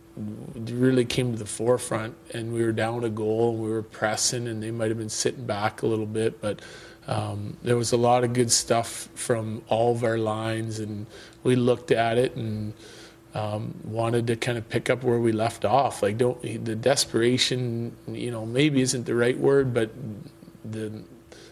really 0.55 1.05
came 1.05 1.33
to 1.33 1.39
the 1.39 1.47
forefront 1.47 2.17
and 2.35 2.53
we 2.53 2.63
were 2.63 2.73
down 2.73 3.05
a 3.05 3.09
goal 3.09 3.51
and 3.51 3.63
we 3.63 3.71
were 3.71 3.83
pressing 3.83 4.49
and 4.49 4.63
they 4.63 4.71
might 4.71 4.89
have 4.89 4.99
been 4.99 5.09
sitting 5.09 5.47
back 5.47 5.83
a 5.83 5.87
little 5.87 6.07
bit 6.07 6.41
but 6.41 6.61
um, 7.07 7.57
there 7.63 7.77
was 7.77 7.93
a 7.93 7.97
lot 7.97 8.25
of 8.25 8.33
good 8.33 8.51
stuff 8.51 9.09
from 9.15 9.63
all 9.69 9.93
of 9.93 10.05
our 10.05 10.19
lines 10.19 10.79
and 10.79 11.07
we 11.43 11.57
looked 11.57 11.91
at 11.91 12.19
it 12.19 12.37
and 12.37 12.75
um, 13.35 13.75
wanted 13.85 14.27
to 14.27 14.37
kind 14.37 14.59
of 14.59 14.69
pick 14.69 14.91
up 14.91 15.05
where 15.05 15.19
we 15.19 15.33
left 15.33 15.65
off. 15.65 16.03
Like 16.03 16.19
don't 16.19 16.41
the 16.43 16.75
desperation 16.75 17.97
you 18.09 18.31
know 18.31 18.45
maybe 18.45 18.81
isn't 18.83 19.07
the 19.07 19.15
right 19.15 19.39
word 19.39 19.73
but 19.73 19.91
the 20.65 21.03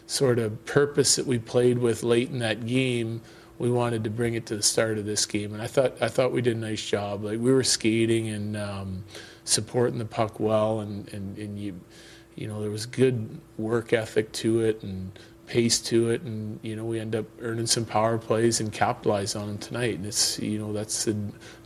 sort 0.05 0.39
of 0.39 0.65
purpose 0.65 1.15
that 1.15 1.25
we 1.25 1.37
played 1.37 1.77
with 1.77 2.03
late 2.03 2.29
in 2.29 2.39
that 2.39 2.65
game 2.65 3.21
we 3.59 3.71
wanted 3.71 4.03
to 4.03 4.09
bring 4.09 4.35
it 4.35 4.45
to 4.47 4.55
the 4.55 4.63
start 4.63 4.97
of 4.97 5.05
this 5.05 5.25
game, 5.25 5.53
and 5.53 5.61
I 5.61 5.67
thought 5.67 6.01
I 6.01 6.07
thought 6.07 6.31
we 6.31 6.41
did 6.41 6.57
a 6.57 6.59
nice 6.59 6.85
job. 6.85 7.23
Like 7.23 7.39
we 7.39 7.51
were 7.51 7.63
skating 7.63 8.29
and 8.29 8.55
um, 8.57 9.03
supporting 9.45 9.97
the 9.97 10.05
puck 10.05 10.39
well, 10.39 10.79
and, 10.81 11.11
and, 11.13 11.37
and 11.37 11.59
you 11.59 11.79
you 12.35 12.47
know 12.47 12.61
there 12.61 12.71
was 12.71 12.85
good 12.85 13.39
work 13.57 13.93
ethic 13.93 14.31
to 14.31 14.61
it 14.61 14.83
and 14.83 15.17
pace 15.47 15.79
to 15.79 16.09
it, 16.09 16.21
and 16.21 16.59
you 16.61 16.75
know 16.75 16.83
we 16.83 16.99
end 16.99 17.15
up 17.15 17.25
earning 17.41 17.65
some 17.65 17.85
power 17.85 18.17
plays 18.17 18.59
and 18.59 18.71
capitalize 18.71 19.35
on 19.35 19.47
them 19.47 19.57
tonight. 19.57 19.95
And 19.95 20.05
it's 20.05 20.37
you 20.39 20.59
know 20.59 20.73
that's 20.73 21.05
the 21.05 21.15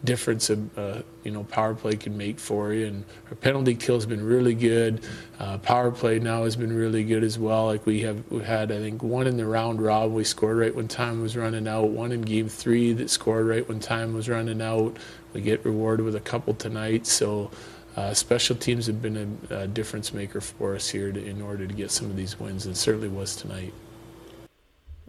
difference 0.03 0.49
a 0.49 0.59
uh, 0.77 1.01
you 1.23 1.31
know 1.31 1.43
power 1.45 1.73
play 1.73 1.95
can 1.95 2.15
make 2.15 2.39
for 2.39 2.73
you. 2.73 2.87
And 2.87 3.05
our 3.29 3.35
penalty 3.35 3.75
kill 3.75 3.95
has 3.95 4.05
been 4.05 4.23
really 4.23 4.53
good. 4.53 5.03
Uh, 5.39 5.57
power 5.57 5.91
play 5.91 6.19
now 6.19 6.43
has 6.43 6.55
been 6.55 6.71
really 6.71 7.03
good 7.03 7.23
as 7.23 7.37
well. 7.37 7.65
Like 7.65 7.85
we 7.85 8.01
have 8.01 8.23
we 8.31 8.43
had 8.43 8.71
I 8.71 8.77
think 8.77 9.03
one 9.03 9.27
in 9.27 9.35
the 9.35 9.45
round 9.45 9.81
rob 9.81 10.11
we 10.11 10.23
scored 10.23 10.57
right 10.57 10.73
when 10.73 10.87
time 10.87 11.21
was 11.21 11.35
running 11.35 11.67
out. 11.67 11.89
One 11.89 12.11
in 12.11 12.21
game 12.21 12.47
three 12.47 12.93
that 12.93 13.09
scored 13.09 13.47
right 13.47 13.67
when 13.67 13.79
time 13.79 14.13
was 14.13 14.29
running 14.29 14.61
out. 14.61 14.97
We 15.33 15.41
get 15.41 15.65
rewarded 15.65 16.05
with 16.05 16.15
a 16.15 16.21
couple 16.21 16.53
tonight. 16.53 17.07
So. 17.07 17.51
Uh, 17.95 18.13
special 18.13 18.55
teams 18.55 18.87
have 18.87 19.01
been 19.01 19.39
a, 19.49 19.55
a, 19.55 19.67
difference 19.67 20.13
maker 20.13 20.39
for 20.39 20.75
us 20.75 20.89
here 20.89 21.11
to, 21.11 21.23
in 21.23 21.41
order 21.41 21.67
to 21.67 21.73
get 21.73 21.91
some 21.91 22.09
of 22.09 22.15
these 22.15 22.39
wins, 22.39 22.65
and 22.65 22.75
certainly 22.75 23.09
was 23.09 23.35
tonight. 23.35 23.73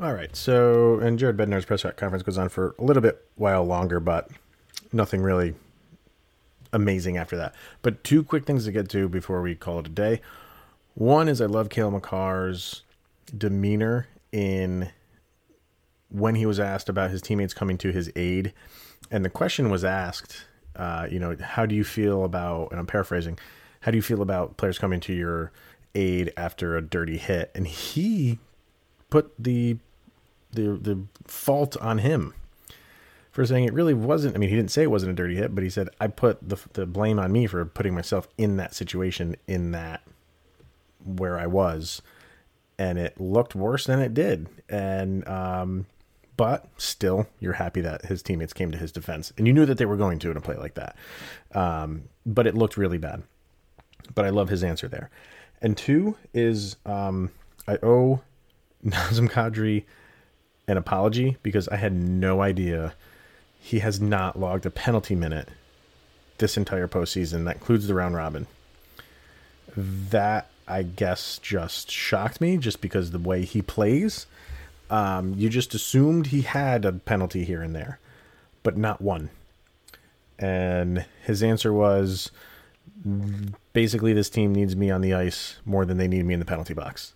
All 0.00 0.12
right. 0.12 0.34
So, 0.34 0.98
and 0.98 1.16
Jared 1.18 1.36
Bednar's 1.36 1.64
press 1.64 1.82
conference 1.96 2.24
goes 2.24 2.38
on 2.38 2.48
for 2.48 2.74
a 2.78 2.84
little 2.84 3.02
bit 3.02 3.24
while 3.36 3.62
longer, 3.64 4.00
but 4.00 4.30
nothing 4.92 5.22
really 5.22 5.54
amazing 6.72 7.18
after 7.18 7.36
that. 7.36 7.54
But 7.82 8.02
two 8.02 8.24
quick 8.24 8.46
things 8.46 8.64
to 8.64 8.72
get 8.72 8.88
to 8.90 9.08
before 9.08 9.42
we 9.42 9.54
call 9.54 9.78
it 9.78 9.86
a 9.86 9.90
day. 9.90 10.20
One 10.94 11.28
is 11.28 11.40
I 11.40 11.46
love 11.46 11.68
Cale 11.68 11.92
Makar's 11.92 12.82
demeanor 13.36 14.08
in 14.32 14.90
when 16.08 16.34
he 16.34 16.46
was 16.46 16.58
asked 16.58 16.88
about 16.88 17.10
his 17.10 17.22
teammates 17.22 17.54
coming 17.54 17.78
to 17.78 17.92
his 17.92 18.10
aid, 18.16 18.52
and 19.10 19.24
the 19.24 19.30
question 19.30 19.70
was 19.70 19.84
asked 19.84 20.44
uh, 20.76 21.06
you 21.10 21.18
know, 21.18 21.36
how 21.40 21.66
do 21.66 21.74
you 21.74 21.84
feel 21.84 22.24
about, 22.24 22.70
and 22.70 22.80
I'm 22.80 22.86
paraphrasing, 22.86 23.38
how 23.80 23.90
do 23.90 23.96
you 23.96 24.02
feel 24.02 24.22
about 24.22 24.56
players 24.56 24.78
coming 24.78 25.00
to 25.00 25.12
your 25.12 25.52
aid 25.94 26.32
after 26.36 26.76
a 26.76 26.82
dirty 26.82 27.18
hit? 27.18 27.50
And 27.54 27.66
he 27.66 28.38
put 29.10 29.32
the 29.38 29.76
the 30.52 30.72
the 30.72 31.02
fault 31.26 31.76
on 31.78 31.98
him 31.98 32.34
for 33.30 33.44
saying 33.46 33.64
it 33.64 33.72
really 33.72 33.94
wasn't. 33.94 34.34
I 34.34 34.38
mean, 34.38 34.50
he 34.50 34.56
didn't 34.56 34.70
say 34.70 34.82
it 34.82 34.90
wasn't 34.90 35.12
a 35.12 35.14
dirty 35.14 35.36
hit, 35.36 35.54
but 35.54 35.64
he 35.64 35.70
said 35.70 35.88
I 36.00 36.06
put 36.06 36.48
the 36.48 36.58
the 36.74 36.86
blame 36.86 37.18
on 37.18 37.32
me 37.32 37.46
for 37.46 37.64
putting 37.64 37.94
myself 37.94 38.28
in 38.38 38.56
that 38.56 38.74
situation, 38.74 39.36
in 39.46 39.72
that 39.72 40.02
where 41.04 41.38
I 41.38 41.46
was, 41.46 42.02
and 42.78 42.98
it 42.98 43.20
looked 43.20 43.54
worse 43.54 43.86
than 43.86 44.00
it 44.00 44.14
did. 44.14 44.48
And 44.68 45.26
um, 45.26 45.86
but 46.36 46.66
still, 46.78 47.26
you're 47.40 47.54
happy 47.54 47.80
that 47.82 48.06
his 48.06 48.22
teammates 48.22 48.52
came 48.52 48.70
to 48.70 48.78
his 48.78 48.92
defense, 48.92 49.32
and 49.36 49.46
you 49.46 49.52
knew 49.52 49.66
that 49.66 49.78
they 49.78 49.86
were 49.86 49.96
going 49.96 50.18
to 50.20 50.30
in 50.30 50.36
a 50.36 50.40
play 50.40 50.56
like 50.56 50.74
that. 50.74 50.96
Um, 51.54 52.04
but 52.24 52.46
it 52.46 52.54
looked 52.54 52.76
really 52.76 52.98
bad. 52.98 53.22
But 54.14 54.24
I 54.24 54.30
love 54.30 54.48
his 54.48 54.64
answer 54.64 54.88
there. 54.88 55.10
And 55.60 55.76
two 55.76 56.16
is 56.34 56.76
um, 56.84 57.30
I 57.68 57.78
owe 57.82 58.20
Nazem 58.84 59.30
Kadri 59.30 59.84
an 60.66 60.76
apology 60.76 61.36
because 61.42 61.68
I 61.68 61.76
had 61.76 61.92
no 61.92 62.40
idea 62.40 62.94
he 63.60 63.78
has 63.78 64.00
not 64.00 64.38
logged 64.38 64.66
a 64.66 64.70
penalty 64.70 65.14
minute 65.14 65.48
this 66.38 66.56
entire 66.56 66.88
postseason. 66.88 67.44
That 67.44 67.56
includes 67.56 67.86
the 67.86 67.94
round 67.94 68.16
robin. 68.16 68.46
That 69.76 70.50
I 70.66 70.82
guess 70.82 71.38
just 71.38 71.90
shocked 71.90 72.40
me 72.40 72.56
just 72.56 72.80
because 72.80 73.10
the 73.10 73.18
way 73.18 73.44
he 73.44 73.62
plays 73.62 74.26
um, 74.92 75.32
you 75.38 75.48
just 75.48 75.74
assumed 75.74 76.26
he 76.26 76.42
had 76.42 76.84
a 76.84 76.92
penalty 76.92 77.46
here 77.46 77.62
and 77.62 77.74
there, 77.74 77.98
but 78.62 78.76
not 78.76 79.00
one. 79.00 79.30
And 80.38 81.06
his 81.24 81.42
answer 81.42 81.72
was 81.72 82.30
basically, 83.72 84.12
this 84.12 84.28
team 84.28 84.54
needs 84.54 84.76
me 84.76 84.90
on 84.90 85.00
the 85.00 85.14
ice 85.14 85.56
more 85.64 85.86
than 85.86 85.96
they 85.96 86.08
need 86.08 86.26
me 86.26 86.34
in 86.34 86.40
the 86.40 86.46
penalty 86.46 86.74
box. 86.74 87.14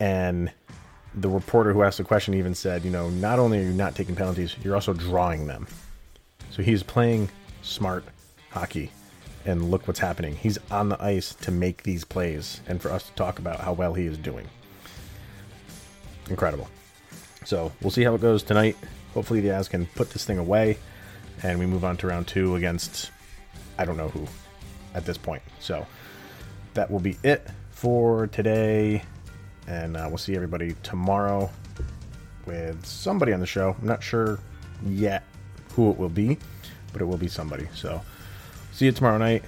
And 0.00 0.50
the 1.14 1.28
reporter 1.28 1.72
who 1.72 1.84
asked 1.84 1.98
the 1.98 2.04
question 2.04 2.34
even 2.34 2.54
said, 2.54 2.84
you 2.84 2.90
know, 2.90 3.10
not 3.10 3.38
only 3.38 3.60
are 3.60 3.62
you 3.62 3.72
not 3.72 3.94
taking 3.94 4.16
penalties, 4.16 4.56
you're 4.64 4.74
also 4.74 4.92
drawing 4.92 5.46
them. 5.46 5.68
So 6.50 6.64
he's 6.64 6.82
playing 6.82 7.30
smart 7.62 8.04
hockey. 8.50 8.90
And 9.44 9.70
look 9.70 9.86
what's 9.86 10.00
happening. 10.00 10.34
He's 10.34 10.58
on 10.72 10.88
the 10.88 11.00
ice 11.00 11.32
to 11.42 11.52
make 11.52 11.84
these 11.84 12.04
plays 12.04 12.60
and 12.66 12.82
for 12.82 12.90
us 12.90 13.04
to 13.04 13.12
talk 13.12 13.38
about 13.38 13.60
how 13.60 13.72
well 13.72 13.94
he 13.94 14.06
is 14.06 14.18
doing 14.18 14.48
incredible. 16.28 16.68
So 17.44 17.72
we'll 17.80 17.90
see 17.90 18.02
how 18.02 18.14
it 18.14 18.20
goes 18.20 18.42
tonight. 18.42 18.76
Hopefully, 19.14 19.40
the 19.40 19.48
Avs 19.48 19.70
can 19.70 19.86
put 19.86 20.10
this 20.10 20.24
thing 20.24 20.38
away, 20.38 20.78
and 21.42 21.58
we 21.58 21.66
move 21.66 21.84
on 21.84 21.96
to 21.98 22.06
round 22.06 22.26
two 22.26 22.56
against 22.56 23.10
I 23.78 23.84
don't 23.84 23.96
know 23.96 24.08
who 24.08 24.26
at 24.94 25.04
this 25.04 25.18
point. 25.18 25.42
So 25.60 25.86
that 26.74 26.90
will 26.90 27.00
be 27.00 27.16
it 27.22 27.46
for 27.70 28.26
today, 28.28 29.02
and 29.66 29.96
uh, 29.96 30.06
we'll 30.08 30.18
see 30.18 30.34
everybody 30.34 30.74
tomorrow 30.82 31.50
with 32.46 32.84
somebody 32.84 33.32
on 33.32 33.40
the 33.40 33.46
show. 33.46 33.76
I'm 33.80 33.86
not 33.86 34.02
sure 34.02 34.38
yet 34.84 35.24
who 35.72 35.90
it 35.90 35.98
will 35.98 36.08
be, 36.08 36.38
but 36.92 37.02
it 37.02 37.04
will 37.04 37.18
be 37.18 37.28
somebody. 37.28 37.68
So, 37.74 38.00
see 38.72 38.86
you 38.86 38.92
tomorrow 38.92 39.18
night. 39.18 39.44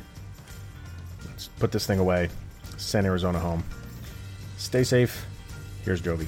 Let's 1.26 1.48
put 1.48 1.72
this 1.72 1.86
thing 1.86 1.98
away. 1.98 2.28
Send 2.76 3.06
Arizona 3.06 3.38
home. 3.38 3.64
Stay 4.56 4.84
safe. 4.84 5.24
Here's 5.84 6.02
Jovi. 6.02 6.26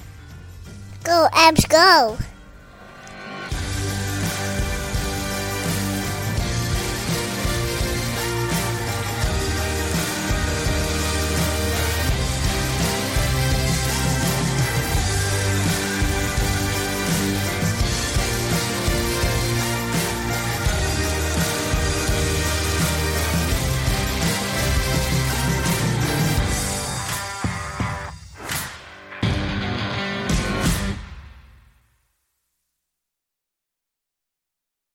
Go, 1.03 1.27
Avs, 1.33 1.67
go. 1.67 2.17